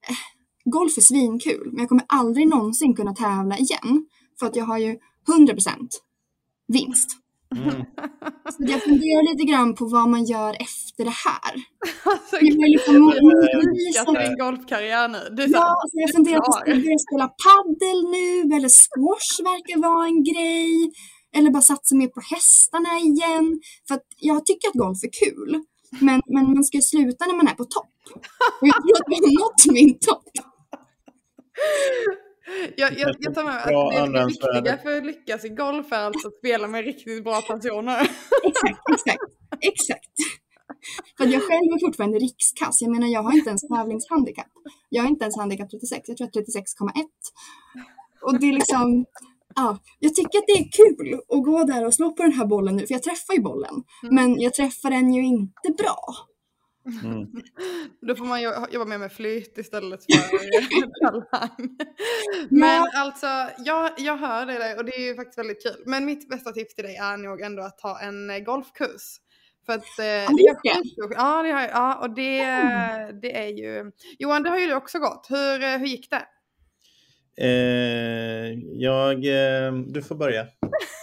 eh, 0.09 0.15
golf 0.65 0.97
är 0.97 1.01
svinkul 1.01 1.69
men 1.71 1.79
jag 1.79 1.89
kommer 1.89 2.05
aldrig 2.07 2.47
någonsin 2.47 2.95
kunna 2.95 3.15
tävla 3.15 3.57
igen 3.57 4.07
för 4.39 4.45
att 4.45 4.55
jag 4.55 4.65
har 4.65 4.77
ju 4.77 4.97
100% 5.27 5.89
vinst. 6.67 7.09
Mm. 7.55 7.69
Så 8.53 8.57
jag 8.59 8.83
funderar 8.83 9.31
lite 9.31 9.43
grann 9.51 9.75
på 9.75 9.85
vad 9.85 10.09
man 10.09 10.25
gör 10.25 10.53
efter 10.59 11.03
det 11.03 11.17
här. 11.27 11.53
Alltså, 12.03 12.35
jag 12.35 12.55
vill 12.61 12.71
liksom 12.75 12.95
motbevisa 13.01 14.11
din 14.21 14.37
golfkarriär 14.37 15.07
nu. 15.07 15.21
Du 15.31 15.43
ja, 15.45 15.65
alltså 15.81 15.97
jag 16.03 16.11
funderar 16.15 16.39
på 16.39 16.51
att 16.57 16.65
börja 16.65 16.99
spela 17.07 17.27
paddel 17.45 17.99
nu 18.15 18.55
eller 18.55 18.69
squash 18.83 19.33
verkar 19.51 19.77
vara 19.87 20.05
en 20.05 20.23
grej. 20.23 20.91
Eller 21.37 21.49
bara 21.51 21.61
satsa 21.61 21.95
mer 21.95 22.07
på 22.07 22.21
hästarna 22.33 22.91
igen. 22.99 23.59
För 23.87 23.95
att 23.95 24.07
jag 24.17 24.45
tycker 24.45 24.67
att 24.67 24.73
golf 24.73 24.99
är 25.03 25.13
kul. 25.25 25.63
Men, 25.99 26.21
men 26.27 26.43
man 26.53 26.63
ska 26.63 26.81
sluta 26.81 27.25
när 27.25 27.35
man 27.35 27.47
är 27.47 27.57
på 27.61 27.65
topp. 27.65 27.95
Och 28.61 28.67
jag 28.67 28.75
tror 28.81 28.95
att 28.97 29.07
jag 29.07 29.17
har 29.17 29.33
nått 29.43 29.73
min 29.77 29.99
topp. 29.99 30.23
Jag, 32.79 32.99
jag, 32.99 33.15
jag 33.19 33.35
tar 33.35 33.43
med 33.43 33.55
att 33.57 33.63
det 33.63 34.55
viktiga 34.55 34.77
för 34.77 34.97
att 34.97 35.05
lyckas 35.05 35.45
i 35.45 35.49
golf 35.49 35.91
är 35.91 35.97
alltså 35.97 36.27
att 36.27 36.37
spela 36.37 36.67
med 36.67 36.85
riktigt 36.85 37.23
bra 37.23 37.41
personer. 37.41 38.01
Exakt, 38.49 38.79
exakt, 38.93 39.29
exakt. 39.61 40.15
För 41.17 41.25
jag 41.25 41.41
själv 41.41 41.67
är 41.75 41.79
fortfarande 41.85 42.19
rikskass. 42.19 42.81
Jag 42.81 42.91
menar, 42.91 43.07
jag 43.07 43.23
har 43.23 43.33
inte 43.37 43.49
ens 43.49 43.67
tävlingshandikapp. 43.67 44.53
Jag 44.89 45.03
har 45.03 45.09
inte 45.09 45.23
ens 45.23 45.37
handikapp 45.37 45.69
36, 45.69 46.09
jag 46.09 46.17
tror 46.17 46.27
36,1. 46.27 47.05
Och 48.21 48.39
det 48.39 48.49
är 48.49 48.53
liksom, 48.53 49.05
ja, 49.55 49.77
jag 49.99 50.15
tycker 50.15 50.37
att 50.39 50.47
det 50.47 50.59
är 50.63 50.67
kul 50.71 51.19
att 51.29 51.43
gå 51.43 51.63
där 51.63 51.85
och 51.85 51.93
slå 51.93 52.11
på 52.11 52.23
den 52.23 52.33
här 52.33 52.45
bollen 52.45 52.75
nu, 52.75 52.87
för 52.87 52.93
jag 52.93 53.03
träffar 53.03 53.33
ju 53.33 53.41
bollen. 53.41 53.83
Mm. 54.03 54.15
Men 54.15 54.41
jag 54.41 54.53
träffar 54.53 54.89
den 54.89 55.13
ju 55.13 55.25
inte 55.25 55.69
bra. 55.77 55.99
Mm. 57.03 57.27
Då 58.07 58.15
får 58.15 58.25
man 58.25 58.41
jobba 58.41 58.85
mer 58.85 58.97
med 58.97 59.11
flyt 59.11 59.57
istället 59.57 60.03
för 60.03 60.11
talang. 61.05 61.77
Men 62.49 62.87
alltså, 62.95 63.27
jag, 63.57 63.91
jag 63.97 64.17
hör 64.17 64.45
det 64.45 64.53
där 64.53 64.77
och 64.77 64.85
det 64.85 64.95
är 64.95 65.01
ju 65.01 65.15
faktiskt 65.15 65.37
väldigt 65.37 65.63
kul. 65.63 65.83
Men 65.85 66.05
mitt 66.05 66.29
bästa 66.29 66.51
tips 66.51 66.75
till 66.75 66.83
dig 66.83 66.95
är 66.95 67.17
nog 67.17 67.41
ändå 67.41 67.63
att 67.63 67.77
ta 67.77 67.99
en 67.99 68.29
eh, 68.29 68.39
golfkurs. 68.39 69.19
För 69.65 69.73
att, 69.73 69.99
eh, 69.99 70.35
det 70.35 70.43
är 70.43 70.57
ja, 71.15 71.43
det 71.43 71.51
har, 71.51 71.61
ja, 71.61 71.95
och 71.95 72.15
det, 72.15 72.43
det 73.21 73.37
är 73.37 73.47
ju... 73.47 73.91
Johan, 74.19 74.43
det 74.43 74.49
har 74.49 74.59
ju 74.59 74.67
du 74.67 74.73
också 74.73 74.99
gått. 74.99 75.27
Hur, 75.29 75.63
eh, 75.63 75.77
hur 75.77 75.87
gick 75.87 76.09
det? 76.09 76.25
Eh, 77.41 78.59
jag... 78.73 79.15
Eh, 79.15 79.73
du 79.73 80.01
får 80.01 80.15
börja. 80.15 80.43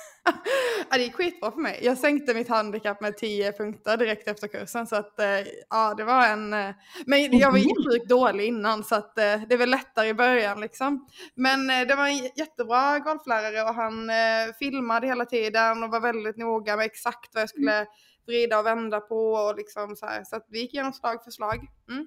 ja, 0.91 0.97
det 0.97 1.03
gick 1.03 1.15
skitbra 1.15 1.51
för 1.51 1.61
mig. 1.61 1.79
Jag 1.83 1.99
sänkte 1.99 2.35
mitt 2.35 2.49
handikapp 2.49 3.01
med 3.01 3.17
10 3.17 3.53
punkter 3.53 3.97
direkt 3.97 4.29
efter 4.29 4.49
kursen. 4.49 4.87
Så 4.87 4.97
att, 4.97 5.21
eh, 5.21 5.41
ja, 5.71 5.95
det 5.95 6.05
var 6.05 6.27
en... 6.27 6.53
Eh, 6.53 6.75
men 7.07 7.39
jag 7.39 7.53
var 7.53 7.59
sjukt 7.59 8.09
dålig 8.09 8.47
innan 8.47 8.85
så 8.85 8.95
att 8.95 9.19
eh, 9.19 9.41
det 9.49 9.57
var 9.57 9.67
lättare 9.67 10.09
i 10.09 10.15
början 10.15 10.61
liksom. 10.61 11.09
Men 11.35 11.67
det 11.67 11.95
var 11.97 12.07
en 12.07 12.31
jättebra 12.37 12.99
golflärare 12.99 13.63
och 13.63 13.75
han 13.75 14.11
filmade 14.59 15.07
hela 15.07 15.25
tiden 15.25 15.83
och 15.83 15.91
var 15.91 16.01
väldigt 16.01 16.37
noga 16.37 16.77
med 16.77 16.87
exakt 16.87 17.35
vad 17.35 17.43
jag 17.43 17.49
skulle 17.49 17.87
vrida 18.27 18.59
och 18.59 18.67
vända 18.67 19.01
på 19.01 19.33
och 19.33 19.57
liksom 19.57 19.97
så 19.97 20.07
här. 20.07 20.25
Så 20.25 20.37
att 20.37 20.47
vi 20.49 20.61
gick 20.61 20.75
igenom 20.75 20.93
slag 20.93 21.25
för 21.25 21.31
slag. 21.31 21.67
Mm. 21.91 22.07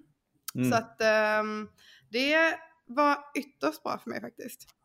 Mm. 0.55 0.71
Så 0.71 0.77
att 0.77 1.01
ehm, 1.01 1.67
det 2.09 2.55
var 2.87 3.17
ytterst 3.35 3.83
bra 3.83 3.97
för 4.03 4.09
mig 4.09 4.21
faktiskt. 4.21 4.78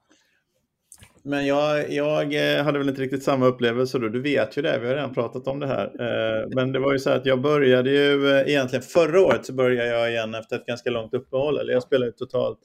Men 1.26 1.46
jag, 1.46 1.92
jag 1.92 2.34
eh, 2.34 2.64
hade 2.64 2.78
väl 2.78 2.88
inte 2.88 3.02
riktigt 3.02 3.22
samma 3.22 3.46
upplevelse 3.46 3.98
då. 3.98 4.08
Du 4.08 4.20
vet 4.20 4.56
ju 4.56 4.62
det, 4.62 4.78
vi 4.78 4.87
har 4.87 4.94
redan 4.94 5.14
pratat 5.14 5.46
om 5.46 5.60
det 5.60 5.66
här. 5.66 5.84
Eh, 5.84 6.48
men 6.54 6.72
det 6.72 6.78
var 6.78 6.92
ju 6.92 6.98
så 6.98 7.10
att 7.10 7.26
jag 7.26 7.40
började 7.40 7.90
ju 7.90 8.30
eh, 8.30 8.48
egentligen 8.48 8.82
förra 8.82 9.20
året 9.20 9.46
så 9.46 9.52
började 9.52 9.88
jag 9.88 10.10
igen 10.10 10.34
efter 10.34 10.56
ett 10.56 10.66
ganska 10.66 10.90
långt 10.90 11.14
uppehåll. 11.14 11.58
Eller 11.58 11.72
jag 11.72 11.82
spelade 11.82 12.12
totalt 12.12 12.58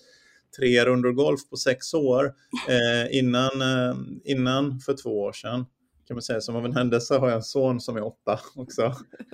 tre 0.58 0.86
rundor 0.86 1.12
golf 1.12 1.50
på 1.50 1.56
sex 1.56 1.94
år 1.94 2.34
innan, 3.12 3.52
innan 4.24 4.80
för 4.80 4.94
två 5.04 5.22
år 5.22 5.32
sedan. 5.32 5.66
Kan 6.08 6.16
man 6.16 6.22
säga. 6.22 6.42
Som 6.42 6.56
av 6.56 6.66
en 6.66 6.76
händelse 6.76 7.18
har 7.18 7.28
jag 7.28 7.36
en 7.36 7.44
son 7.44 7.80
som 7.80 7.98
är 7.98 8.06
åtta 8.06 8.40
också. 8.56 8.94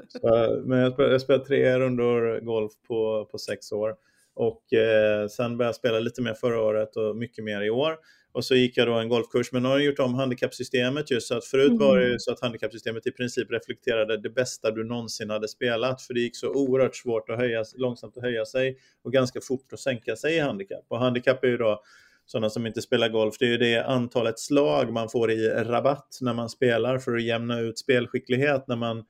Så, 0.10 0.62
men 0.66 0.80
jag 0.80 0.94
spelade, 0.94 1.14
jag 1.14 1.22
spelade 1.22 1.46
tre 1.46 1.80
rundor 1.80 2.40
golf 2.46 2.72
på, 2.88 3.28
på 3.32 3.38
sex 3.38 3.72
år. 3.72 3.96
Och 4.36 4.74
eh, 4.74 5.28
sen 5.28 5.58
började 5.58 5.70
jag 5.70 5.76
spela 5.76 6.00
lite 6.00 6.22
mer 6.22 6.34
förra 6.34 6.62
året 6.62 6.96
och 6.96 7.16
mycket 7.16 7.44
mer 7.44 7.62
i 7.62 7.70
år. 7.70 7.98
Och 8.36 8.46
så 8.46 8.56
gick 8.56 8.78
jag 8.78 8.88
då 8.88 8.94
en 8.94 9.10
golfkurs, 9.10 9.52
men 9.52 9.64
nu 9.64 9.70
har 9.70 9.76
jag 9.76 9.86
gjort 9.86 10.00
om 10.00 10.14
handikappsystemet 10.14 11.12
just 11.12 11.28
så 11.28 11.38
att 11.38 11.46
förut 11.46 11.68
mm. 11.68 11.80
var 11.80 11.98
det 11.98 12.06
mm. 12.06 12.20
så 12.20 12.32
att 12.32 12.42
handikappsystemet 12.42 13.08
i 13.08 13.12
princip 13.12 13.52
reflekterade 13.52 14.18
det 14.18 14.30
bästa 14.30 14.72
du 14.72 14.84
någonsin 14.84 15.30
hade 15.30 15.48
spelat, 15.48 16.02
för 16.02 16.14
det 16.14 16.20
gick 16.20 16.36
så 16.36 16.50
oerhört 16.50 16.96
svårt 16.96 17.30
att 17.30 17.38
höja, 17.38 17.64
långsamt 17.76 18.18
att 18.18 18.24
höja 18.24 18.46
sig 18.46 18.78
och 19.04 19.14
ganska 19.14 19.42
fort 19.42 19.74
att 19.74 19.80
sänka 19.80 20.16
sig 20.16 20.36
i 20.36 20.40
handikapp. 20.40 20.86
Och 20.88 21.00
handikapp 21.00 21.44
är 21.44 21.48
ju 21.48 21.58
då 21.58 21.84
sådana 22.26 22.50
som 22.50 22.66
inte 22.66 22.82
spelar 22.82 23.10
golf, 23.10 23.36
det 23.40 23.46
är 23.46 23.50
ju 23.50 23.58
det 23.58 23.86
antalet 23.86 24.40
slag 24.40 24.94
man 24.94 25.10
får 25.10 25.32
i 25.32 25.50
rabatt 25.50 26.18
när 26.22 26.34
man 26.34 26.50
spelar 26.50 27.00
för 27.00 27.16
att 27.16 27.24
jämna 27.24 27.60
ut 27.60 27.80
spelskicklighet. 27.80 28.68
När 28.68 28.76
man, 28.76 29.04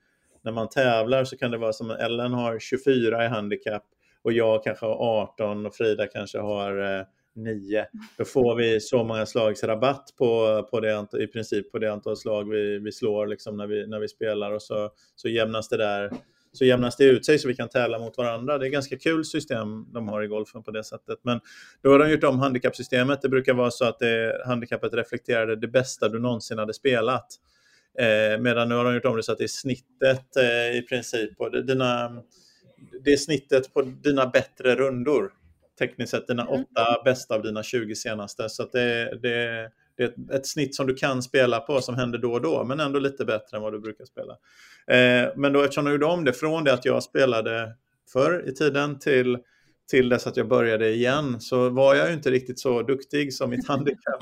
när 0.44 0.52
man 0.52 0.68
tävlar 0.68 1.24
så 1.24 1.36
kan 1.36 1.50
det 1.50 1.58
vara 1.58 1.72
som 1.72 1.90
Ellen 1.90 2.32
har 2.32 2.58
24 2.58 3.24
i 3.24 3.28
handikapp 3.28 3.84
och 4.22 4.32
jag 4.32 4.64
kanske 4.64 4.86
har 4.86 5.22
18 5.22 5.66
och 5.66 5.74
Frida 5.74 6.06
kanske 6.06 6.38
har 6.38 7.06
9. 7.36 7.86
Då 8.18 8.24
får 8.24 8.54
vi 8.54 8.80
så 8.80 9.04
många 9.04 9.26
slags 9.26 9.64
rabatt 9.64 10.14
på, 10.18 10.62
på 10.70 10.80
det, 10.80 11.06
i 11.18 11.26
princip 11.26 11.72
på 11.72 11.78
det 11.78 11.92
antal 11.92 12.16
slag 12.16 12.50
vi, 12.50 12.78
vi 12.78 12.92
slår 12.92 13.26
liksom 13.26 13.56
när, 13.56 13.66
vi, 13.66 13.86
när 13.86 14.00
vi 14.00 14.08
spelar 14.08 14.52
och 14.52 14.62
så, 14.62 14.90
så 15.16 15.28
jämnas 15.28 15.68
det 15.68 15.76
där 15.76 16.10
så 16.56 16.64
jämnas 16.64 16.96
det 16.96 17.04
ut 17.04 17.26
sig 17.26 17.38
så 17.38 17.48
vi 17.48 17.56
kan 17.56 17.68
tävla 17.68 17.98
mot 17.98 18.18
varandra. 18.18 18.58
Det 18.58 18.64
är 18.64 18.66
ett 18.66 18.72
ganska 18.72 18.98
kul 18.98 19.24
system 19.24 19.92
de 19.92 20.08
har 20.08 20.22
i 20.22 20.26
golfen 20.26 20.62
på 20.62 20.70
det 20.70 20.84
sättet. 20.84 21.18
Men 21.22 21.40
då 21.82 21.90
har 21.90 21.98
de 21.98 22.10
gjort 22.10 22.24
om 22.24 22.38
handikappsystemet. 22.38 23.22
Det 23.22 23.28
brukar 23.28 23.54
vara 23.54 23.70
så 23.70 23.84
att 23.84 23.98
det, 23.98 24.42
handikappet 24.46 24.94
reflekterade 24.94 25.56
det 25.56 25.68
bästa 25.68 26.08
du 26.08 26.18
någonsin 26.18 26.58
hade 26.58 26.74
spelat. 26.74 27.26
Eh, 27.98 28.40
medan 28.40 28.68
nu 28.68 28.74
har 28.74 28.84
de 28.84 28.94
gjort 28.94 29.04
om 29.04 29.16
det 29.16 29.22
så 29.22 29.32
att 29.32 29.38
det 29.38 29.44
är 29.44 29.48
snittet 29.48 30.36
eh, 30.36 30.78
i 30.78 30.86
princip. 30.88 31.36
På 31.36 31.48
dina, 31.48 32.22
det 33.04 33.12
är 33.12 33.16
snittet 33.16 33.74
på 33.74 33.82
dina 33.82 34.26
bättre 34.26 34.74
rundor 34.74 35.32
tekniskt 35.78 36.10
sett 36.10 36.26
dina 36.26 36.42
mm. 36.42 36.54
åtta 36.54 37.02
bästa 37.04 37.34
av 37.34 37.42
dina 37.42 37.62
20 37.62 37.94
senaste. 37.94 38.48
Så 38.48 38.68
det, 38.72 39.18
det, 39.22 39.70
det 39.96 40.02
är 40.02 40.08
ett, 40.08 40.30
ett, 40.30 40.46
snitt 40.46 40.74
som 40.74 40.86
du 40.86 40.94
kan 40.94 41.22
spela 41.22 41.60
på 41.60 41.80
som 41.80 41.94
händer 41.94 42.18
då 42.18 42.32
och 42.32 42.42
då, 42.42 42.64
men 42.64 42.80
ändå 42.80 42.98
lite 42.98 43.24
bättre 43.24 43.56
än 43.56 43.62
vad 43.62 43.72
du 43.72 43.80
brukar 43.80 44.04
spela. 44.04 44.32
Eh, 44.86 45.32
men 45.36 45.52
då 45.52 45.62
eftersom 45.62 45.86
jag 45.86 45.92
gjorde 45.92 46.06
om 46.06 46.24
det 46.24 46.32
från 46.32 46.64
det 46.64 46.72
att 46.72 46.84
jag 46.84 47.02
spelade 47.02 47.72
förr 48.12 48.48
i 48.48 48.52
tiden 48.52 48.98
till, 48.98 49.38
till 49.90 50.08
dess 50.08 50.26
att 50.26 50.36
jag 50.36 50.48
började 50.48 50.90
igen 50.90 51.40
så 51.40 51.68
var 51.68 51.94
jag 51.94 52.12
inte 52.12 52.30
riktigt 52.30 52.60
så 52.60 52.82
duktig 52.82 53.34
som 53.34 53.50
mitt 53.50 53.68
handikapp 53.68 54.20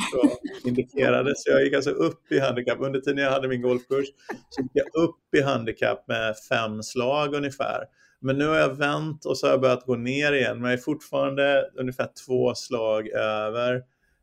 indikerade. 0.65 1.33
Så 1.37 1.51
jag 1.51 1.65
gick 1.65 1.75
alltså 1.75 1.91
upp 1.91 2.33
i 2.33 2.39
handikapp. 2.39 2.79
Under 2.81 3.01
tiden 3.01 3.25
jag 3.25 3.31
hade 3.31 3.49
min 3.49 3.63
golfkurs 3.63 4.07
så 4.51 4.63
gick 4.63 4.71
jag 4.73 5.03
upp 5.03 5.35
i 5.37 5.43
handikapp 5.43 6.09
med 6.09 6.35
fem 6.49 6.83
slag 6.83 7.35
ungefär. 7.35 7.85
Men 8.25 8.39
nu 8.39 8.47
har 8.47 8.57
jag 8.57 8.75
vänt 8.75 9.25
och 9.25 9.39
så 9.39 9.47
har 9.47 9.51
jag 9.53 9.61
börjat 9.61 9.87
gå 9.87 9.97
ner 9.97 10.33
igen, 10.33 10.61
men 10.61 10.71
jag 10.71 10.79
är 10.79 10.83
fortfarande 10.83 11.71
ungefär 11.75 12.09
två 12.27 12.55
slag 12.55 13.09
över. 13.09 13.75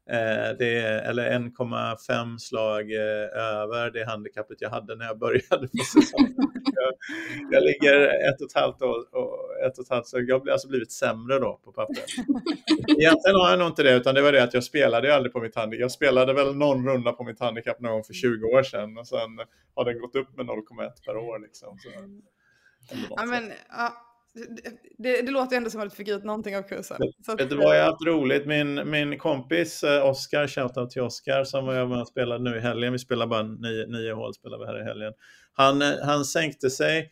Eh, 0.10 0.58
det 0.60 0.78
är, 0.78 1.02
eller 1.10 1.32
1,5 1.32 2.38
slag 2.38 2.92
eh, 2.92 3.44
över 3.62 3.92
det 3.92 4.06
handikappet 4.06 4.62
jag 4.62 4.70
hade 4.70 4.96
när 4.96 5.06
jag 5.06 5.20
började 5.20 5.68
på 5.68 5.84
säsongen. 5.94 6.36
jag, 6.76 6.94
jag 7.52 7.64
ligger 7.64 8.08
ett 8.30 8.42
och 8.42 8.48
ett 8.48 8.62
halvt 8.62 8.82
år 8.82 9.16
och 9.16 9.66
ett 9.66 9.78
och 9.78 9.84
ett 9.84 9.90
halvt, 9.90 10.08
så 10.08 10.20
jag 10.20 10.40
har 10.40 10.52
alltså 10.52 10.68
blivit 10.68 10.92
sämre 10.92 11.40
då 11.40 11.60
på 11.64 11.72
pappret. 11.72 12.10
Egentligen 12.88 13.36
har 13.36 13.50
jag 13.50 13.60
nog 13.60 13.68
inte 13.68 13.84
det, 13.84 13.96
utan 13.96 14.16
det 14.16 14.22
var 14.22 14.32
det 14.32 14.44
att 14.44 14.54
jag 14.54 14.64
spelade 14.64 15.08
ju 15.08 15.14
aldrig 15.14 15.34
på 15.34 15.40
mitt 15.40 15.56
handikapp. 15.56 15.82
Jag 15.82 15.92
spelade 15.92 16.34
väl 16.34 16.56
någon 16.56 16.88
runda 16.88 17.12
på 17.12 17.24
mitt 17.24 17.40
handikapp 17.40 17.80
någon 17.80 17.92
gång 17.92 18.04
för 18.04 18.14
20 18.14 18.46
år 18.46 18.64
sedan 18.64 18.98
och 18.98 19.08
sen 19.08 19.40
har 19.76 19.86
den 19.86 20.00
gått 20.00 20.16
upp 20.16 20.38
med 20.38 20.46
0,1 20.46 21.06
per 21.06 21.18
år. 21.18 21.40
Liksom. 21.40 21.78
Så. 21.80 21.90
Ja, 23.10 23.26
men, 23.26 23.52
ja, 23.70 23.94
det, 24.98 25.22
det, 25.22 25.32
låter 25.32 25.58
ändå 25.58 25.70
som 25.70 25.82
att 25.82 25.90
du 25.90 25.96
fick 25.96 26.08
ut 26.08 26.24
någonting 26.24 26.58
av 26.58 26.62
kursen. 26.62 26.98
Så 27.26 27.36
Vet 27.36 27.50
du 27.50 27.56
vad, 27.56 27.78
jag 27.78 27.84
har 27.84 27.92
haft 27.92 28.06
roligt. 28.06 28.46
Min, 28.46 28.90
min 28.90 29.18
kompis 29.18 29.84
eh, 29.84 30.06
Oskar, 30.06 30.48
shoutout 30.48 30.90
till 30.90 31.02
Oskar, 31.02 31.44
som 31.44 31.68
jag 31.68 31.90
med 31.90 32.02
och 32.02 32.08
spelade 32.08 32.44
nu 32.44 32.58
i 32.58 32.60
helgen. 32.60 32.94
Vi 32.94 33.00
spelar 33.00 33.28
bara 33.28 33.44
nio, 33.44 33.86
nio 33.88 34.14
hål 34.14 34.34
spelar 34.34 34.60
vi 34.60 34.66
här 34.66 34.82
i 34.82 34.84
helgen. 34.84 35.14
Han, 35.54 35.82
eh, 35.82 35.92
han 36.04 36.26
sänkte 36.26 36.70
sig 36.70 37.12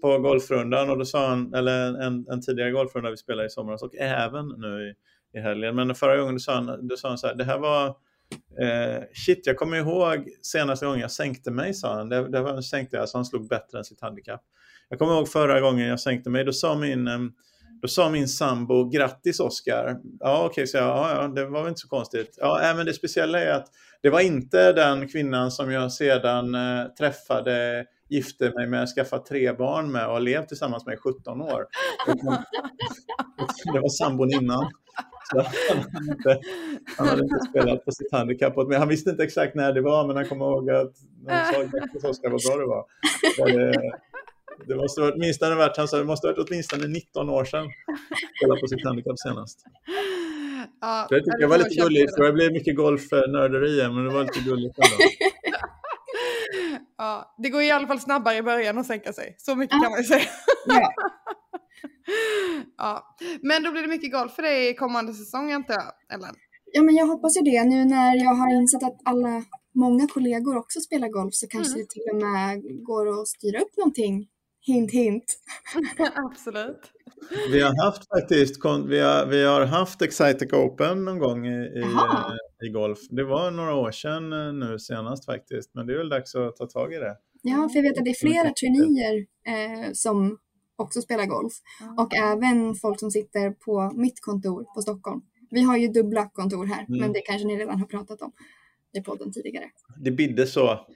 på 0.00 0.18
golfrundan 0.18 0.90
och 0.90 0.98
då 0.98 1.04
sa 1.04 1.28
han, 1.28 1.54
eller 1.54 2.02
en, 2.02 2.26
en 2.28 2.42
tidigare 2.42 2.70
golfrunda 2.70 3.10
vi 3.10 3.16
spelade 3.16 3.46
i 3.46 3.50
somras 3.50 3.82
och 3.82 3.94
även 3.96 4.48
nu 4.48 4.94
i, 5.34 5.38
i 5.38 5.42
helgen. 5.42 5.76
Men 5.76 5.94
förra 5.94 6.16
gången 6.16 6.34
då 6.34 6.38
sa 6.38 6.54
han, 6.54 6.88
då 6.88 6.96
sa 6.96 7.08
han 7.08 7.18
så 7.18 7.26
här, 7.26 7.34
det 7.34 7.44
här 7.44 7.58
var 7.58 7.96
eh, 8.60 9.02
shit, 9.12 9.46
jag 9.46 9.56
kommer 9.56 9.76
ihåg 9.76 10.28
senaste 10.42 10.86
gången 10.86 11.00
jag 11.00 11.10
sänkte 11.10 11.50
mig, 11.50 11.74
sa 11.74 11.94
han. 11.94 12.08
Det, 12.08 12.28
det 12.28 12.40
var, 12.40 12.60
sänkte 12.60 12.96
jag, 12.96 13.08
så 13.08 13.18
han 13.18 13.24
slog 13.24 13.48
bättre 13.48 13.78
än 13.78 13.84
sitt 13.84 14.00
handikapp. 14.00 14.42
Jag 14.88 14.98
kommer 14.98 15.12
ihåg 15.12 15.28
förra 15.28 15.60
gången 15.60 15.88
jag 15.88 16.00
sänkte 16.00 16.30
mig, 16.30 16.44
då 16.44 16.52
sa 16.52 16.74
min, 16.74 17.06
eh, 17.08 17.18
Då 17.82 17.88
sa 17.88 18.10
min 18.10 18.28
sambo, 18.28 18.88
grattis 18.88 19.40
Oskar. 19.40 20.00
Ja 20.20 20.38
okej, 20.38 20.50
okay, 20.50 20.66
så 20.66 20.76
jag, 20.76 20.86
ja, 20.86 21.22
ja, 21.22 21.28
det 21.28 21.46
var 21.46 21.60
väl 21.60 21.68
inte 21.68 21.80
så 21.80 21.88
konstigt. 21.88 22.34
Ja, 22.40 22.72
men 22.76 22.86
det 22.86 22.94
speciella 22.94 23.40
är 23.40 23.52
att 23.52 23.66
det 24.02 24.10
var 24.10 24.20
inte 24.20 24.72
den 24.72 25.08
kvinnan 25.08 25.50
som 25.50 25.72
jag 25.72 25.92
sedan 25.92 26.54
eh, 26.54 26.86
träffade, 26.86 27.86
gifte 28.08 28.52
mig 28.54 28.66
med, 28.66 28.88
skaffat 28.88 29.26
tre 29.26 29.52
barn 29.52 29.92
med 29.92 30.06
och 30.06 30.12
har 30.12 30.20
levt 30.20 30.48
tillsammans 30.48 30.86
med 30.86 30.94
i 30.94 30.96
17 30.96 31.40
år. 31.40 31.66
det 33.72 33.80
var 33.80 33.88
sambon 33.88 34.32
innan. 34.32 34.70
Så 35.30 35.40
han, 35.68 36.08
inte, 36.10 36.40
han 36.96 37.08
hade 37.08 37.22
inte 37.22 37.38
spelat 37.50 37.84
på 37.84 37.92
sitt 37.92 38.12
handikapp. 38.12 38.56
Men 38.56 38.78
han 38.78 38.88
visste 38.88 39.10
inte 39.10 39.24
exakt 39.24 39.54
när 39.54 39.72
det 39.72 39.80
var, 39.80 40.06
men 40.06 40.16
han 40.16 40.28
kommer 40.28 40.44
ihåg 40.44 40.70
att 40.70 40.92
han 41.28 41.54
sa 41.54 41.62
grattis 41.62 42.04
Oskar, 42.04 42.30
vad 42.30 42.40
bra 42.42 42.56
det 42.56 42.66
var. 42.66 42.84
Det, 43.58 43.92
det 44.66 44.76
måste 44.76 45.00
ha 45.00 45.12
åtminstone 45.12 45.54
varit, 45.54 45.76
han 45.76 45.88
sa, 45.88 45.96
det 45.96 46.04
måste 46.04 46.26
ha 46.26 46.34
varit 46.34 46.48
åtminstone 46.48 46.86
19 46.86 47.30
år 47.30 47.44
sedan. 47.44 47.66
Spelade 48.38 48.60
på 48.60 48.66
sitt 48.66 48.84
handikapp 48.84 49.18
senast. 49.18 49.64
Ja, 50.80 51.06
det 51.10 51.20
tycker 51.20 51.40
jag 51.40 51.48
var 51.48 51.58
lite 51.58 51.74
gulligt, 51.74 52.16
för 52.16 52.24
det 52.24 52.32
blev 52.32 52.52
mycket 52.52 52.76
golfnörderi, 52.76 53.88
men 53.88 54.04
det 54.04 54.10
var 54.10 54.22
lite 54.22 54.40
gulligt 54.40 54.78
ändå. 54.78 55.10
Ja, 56.98 57.34
det 57.38 57.48
går 57.48 57.62
i 57.62 57.70
alla 57.70 57.86
fall 57.86 58.00
snabbare 58.00 58.36
i 58.36 58.42
början 58.42 58.78
att 58.78 58.86
sänka 58.86 59.12
sig. 59.12 59.34
Så 59.38 59.56
mycket 59.56 59.82
kan 59.82 59.90
man 59.90 60.00
ju 60.00 60.04
säga. 60.04 60.28
Ja. 60.66 60.92
ja. 62.76 63.16
Men 63.42 63.62
då 63.62 63.70
blir 63.72 63.82
det 63.82 63.88
mycket 63.88 64.12
golf 64.12 64.32
för 64.32 64.42
dig 64.42 64.68
i 64.70 64.74
kommande 64.74 65.14
säsong 65.14 65.52
antar 65.52 65.74
jag, 65.74 66.14
Ellen? 66.14 66.34
Ja, 66.72 66.82
men 66.82 66.94
jag 66.94 67.06
hoppas 67.06 67.36
ju 67.36 67.40
det. 67.40 67.64
Nu 67.64 67.84
när 67.84 68.16
jag 68.16 68.34
har 68.34 68.60
insett 68.60 68.82
att 68.82 69.00
alla, 69.04 69.44
många 69.74 70.06
kollegor 70.06 70.56
också 70.56 70.80
spelar 70.80 71.08
golf 71.08 71.34
så 71.34 71.46
kanske 71.48 71.72
mm. 71.72 71.80
det 71.82 71.90
till 71.90 72.02
och 72.12 72.16
med 72.16 72.84
går 72.84 73.20
att 73.20 73.28
styra 73.28 73.60
upp 73.60 73.76
någonting. 73.76 74.28
Hint, 74.66 74.92
hint. 74.92 75.24
Absolut. 76.14 76.92
Vi 77.52 77.60
har 77.60 77.84
haft 77.84 78.08
faktiskt, 78.08 78.56
vi 78.88 79.00
har, 79.00 79.26
vi 79.26 79.44
har 79.44 79.66
haft 79.66 80.02
Excitec 80.02 80.52
Open 80.52 81.04
någon 81.04 81.18
gång 81.18 81.46
i, 81.46 81.58
i, 81.58 81.84
i, 82.66 82.68
golf. 82.68 82.98
Det 83.10 83.24
var 83.24 83.50
några 83.50 83.74
år 83.74 83.90
sedan 83.90 84.32
eh, 84.32 84.52
nu 84.52 84.78
senast 84.78 85.24
faktiskt, 85.24 85.74
men 85.74 85.86
det 85.86 85.92
är 85.92 85.98
väl 85.98 86.08
dags 86.08 86.34
att 86.34 86.56
ta 86.56 86.66
tag 86.66 86.94
i 86.94 86.96
det. 86.96 87.16
Ja, 87.42 87.68
för 87.68 87.76
jag 87.78 87.82
vet 87.82 87.98
att 87.98 88.04
det 88.04 88.10
är 88.10 88.14
flera 88.14 88.52
traineer 88.52 89.26
eh, 89.46 89.92
som 89.92 90.38
också 90.76 91.02
spelar 91.02 91.26
golf 91.26 91.52
mm. 91.80 91.98
och 91.98 92.14
även 92.14 92.74
folk 92.74 93.00
som 93.00 93.10
sitter 93.10 93.50
på 93.50 93.92
mitt 93.94 94.20
kontor 94.20 94.64
på 94.74 94.82
Stockholm. 94.82 95.20
Vi 95.50 95.62
har 95.62 95.76
ju 95.76 95.88
dubbla 95.88 96.28
kontor 96.28 96.66
här, 96.66 96.86
mm. 96.88 97.00
men 97.00 97.12
det 97.12 97.20
kanske 97.20 97.46
ni 97.46 97.56
redan 97.56 97.78
har 97.78 97.86
pratat 97.86 98.22
om 98.22 98.32
i 98.96 99.00
podden 99.00 99.32
tidigare. 99.32 99.64
Det 99.96 100.10
bidde 100.10 100.46
så. 100.46 100.66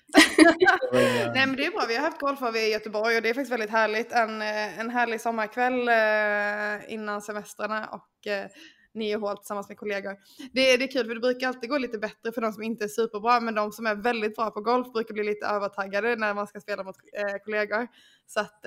Nej 1.35 1.47
men 1.47 1.57
det 1.57 1.67
är 1.67 1.71
bra, 1.71 1.85
vi 1.89 1.97
har 1.97 2.05
haft 2.05 2.21
golf 2.21 2.57
i 2.57 2.73
Göteborg 2.73 3.17
och 3.17 3.23
det 3.23 3.29
är 3.29 3.35
faktiskt 3.35 3.53
väldigt 3.53 3.71
härligt. 3.71 4.13
En, 4.13 4.43
eh, 4.43 4.81
en 4.81 4.91
härlig 4.91 5.21
sommarkväll 5.21 5.89
eh, 5.89 6.95
innan 6.95 7.23
semestrarna 7.23 7.87
och 7.87 8.27
eh, 8.33 8.47
nio 8.95 9.17
hål 9.17 9.37
tillsammans 9.37 9.69
med 9.69 9.79
kollegor. 9.79 10.17
Det, 10.53 10.77
det 10.77 10.85
är 10.85 10.93
kul 10.93 11.07
för 11.07 11.15
det 11.15 11.21
brukar 11.21 11.49
alltid 11.49 11.71
gå 11.71 11.79
lite 11.79 11.99
bättre 11.99 12.33
för 12.35 12.41
de 12.41 12.53
som 12.53 12.63
inte 12.63 12.85
är 12.85 12.89
superbra 12.89 13.41
men 13.41 13.55
de 13.55 13.73
som 13.73 13.87
är 13.87 13.95
väldigt 13.95 14.37
bra 14.37 14.51
på 14.51 14.61
golf 14.61 14.93
brukar 14.93 15.15
bli 15.15 15.25
lite 15.25 15.47
övertaggade 15.47 16.17
när 16.17 16.35
man 16.35 16.47
ska 16.47 16.61
spela 16.61 16.85
mot 16.85 16.97
kollegor. 17.45 17.89
Så 18.27 18.41
att 18.41 18.67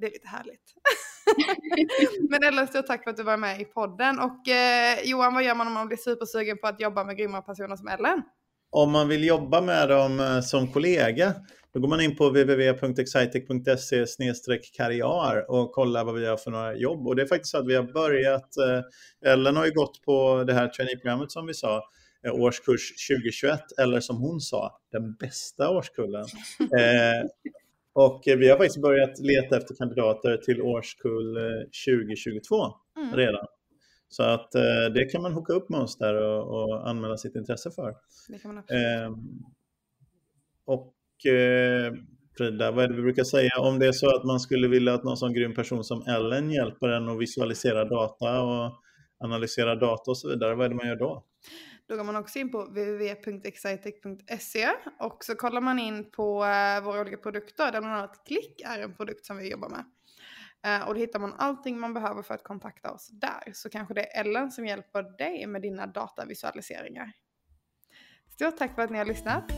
det 0.00 0.06
är 0.06 0.10
lite 0.10 0.28
härligt. 0.28 0.74
Men 2.30 2.42
Ellen, 2.42 2.66
stort 2.66 2.86
tack 2.86 3.04
för 3.04 3.10
att 3.10 3.16
du 3.16 3.22
var 3.22 3.36
med 3.36 3.60
i 3.60 3.64
podden. 3.64 4.18
Och 4.18 4.48
eh, 4.48 5.00
Johan, 5.04 5.34
vad 5.34 5.44
gör 5.44 5.54
man 5.54 5.66
om 5.66 5.72
man 5.72 5.88
blir 5.88 5.98
supersugen 5.98 6.58
på 6.58 6.66
att 6.66 6.80
jobba 6.80 7.04
med 7.04 7.16
grymma 7.16 7.42
personer 7.42 7.76
som 7.76 7.88
Ellen? 7.88 8.22
Om 8.70 8.90
man 8.90 9.08
vill 9.08 9.24
jobba 9.24 9.60
med 9.60 9.88
dem 9.88 10.20
eh, 10.20 10.40
som 10.40 10.72
kollega, 10.72 11.34
då 11.74 11.80
går 11.80 11.88
man 11.88 12.00
in 12.00 12.16
på 12.16 12.28
www.excitec.se 12.28 14.58
karriär 14.76 15.50
och 15.50 15.72
kollar 15.72 16.04
vad 16.04 16.14
vi 16.14 16.26
har 16.26 16.36
för 16.36 16.50
några 16.50 16.76
jobb. 16.76 17.06
Och 17.06 17.16
det 17.16 17.22
är 17.22 17.26
faktiskt 17.26 17.50
så 17.50 17.58
att 17.58 17.66
vi 17.66 17.74
har 17.74 17.92
börjat, 17.92 18.56
eh, 18.56 18.80
Ellen 19.32 19.56
har 19.56 19.66
ju 19.66 19.72
gått 19.72 20.02
på 20.02 20.44
det 20.46 20.54
här 20.54 20.68
traineeprogrammet 20.68 21.32
som 21.32 21.46
vi 21.46 21.54
sa, 21.54 21.82
eh, 22.26 22.34
årskurs 22.34 23.08
2021, 23.08 23.60
eller 23.78 24.00
som 24.00 24.16
hon 24.16 24.40
sa, 24.40 24.80
den 24.92 25.14
bästa 25.14 25.70
årskullen. 25.70 26.26
Och 27.92 28.22
vi 28.26 28.48
har 28.48 28.56
faktiskt 28.56 28.82
börjat 28.82 29.18
leta 29.18 29.56
efter 29.56 29.74
kandidater 29.74 30.36
till 30.36 30.62
årskull 30.62 31.38
2022 31.86 32.56
mm. 32.96 33.16
redan. 33.16 33.46
Så 34.08 34.22
att 34.22 34.54
eh, 34.54 34.92
det 34.94 35.04
kan 35.12 35.22
man 35.22 35.32
hooka 35.32 35.52
upp 35.52 35.68
med 35.68 35.80
oss 35.80 35.98
där 35.98 36.14
och, 36.14 36.62
och 36.62 36.88
anmäla 36.88 37.16
sitt 37.16 37.36
intresse 37.36 37.70
för. 37.70 37.94
Det 38.28 38.38
kan 38.38 38.54
man 38.54 38.58
absolut. 38.58 38.82
Eh, 38.82 39.10
och 40.64 41.26
eh, 41.32 41.92
Frida, 42.38 42.70
vad 42.70 42.84
är 42.84 42.88
det 42.88 42.94
vi 42.94 43.02
brukar 43.02 43.24
säga 43.24 43.50
om 43.58 43.78
det 43.78 43.86
är 43.86 43.92
så 43.92 44.16
att 44.16 44.24
man 44.24 44.40
skulle 44.40 44.68
vilja 44.68 44.94
att 44.94 45.04
någon 45.04 45.16
sån 45.16 45.32
grym 45.32 45.54
person 45.54 45.84
som 45.84 46.02
Ellen 46.02 46.50
hjälper 46.50 46.88
en 46.88 47.08
att 47.08 47.18
visualisera 47.18 47.84
data 47.84 48.42
och 48.42 48.72
analysera 49.18 49.74
data 49.74 50.10
och 50.10 50.18
så 50.18 50.28
vidare, 50.28 50.54
vad 50.54 50.64
är 50.64 50.68
det 50.68 50.74
man 50.74 50.88
gör 50.88 50.96
då? 50.96 51.24
Då 51.90 51.96
går 51.96 52.04
man 52.04 52.16
också 52.16 52.38
in 52.38 52.50
på 52.50 52.64
www.excitec.se 52.64 54.68
och 54.98 55.24
så 55.24 55.34
kollar 55.34 55.60
man 55.60 55.78
in 55.78 56.10
på 56.10 56.44
eh, 56.44 56.82
våra 56.82 57.00
olika 57.00 57.16
produkter 57.16 57.72
där 57.72 57.80
bland 57.80 57.94
annat 57.94 58.22
Klick 58.26 58.60
är 58.60 58.78
en 58.78 58.94
produkt 58.94 59.26
som 59.26 59.36
vi 59.36 59.50
jobbar 59.50 59.68
med. 59.68 59.84
Eh, 60.66 60.88
och 60.88 60.94
då 60.94 61.00
hittar 61.00 61.18
man 61.18 61.34
allting 61.38 61.78
man 61.78 61.94
behöver 61.94 62.22
för 62.22 62.34
att 62.34 62.44
kontakta 62.44 62.90
oss 62.90 63.08
där. 63.12 63.52
Så 63.52 63.70
kanske 63.70 63.94
det 63.94 64.16
är 64.16 64.20
Ellen 64.20 64.50
som 64.50 64.66
hjälper 64.66 65.18
dig 65.18 65.46
med 65.46 65.62
dina 65.62 65.86
datavisualiseringar. 65.86 67.12
Stort 68.32 68.56
tack 68.56 68.74
för 68.74 68.82
att 68.82 68.90
ni 68.90 68.98
har 68.98 69.04
lyssnat. 69.04 69.52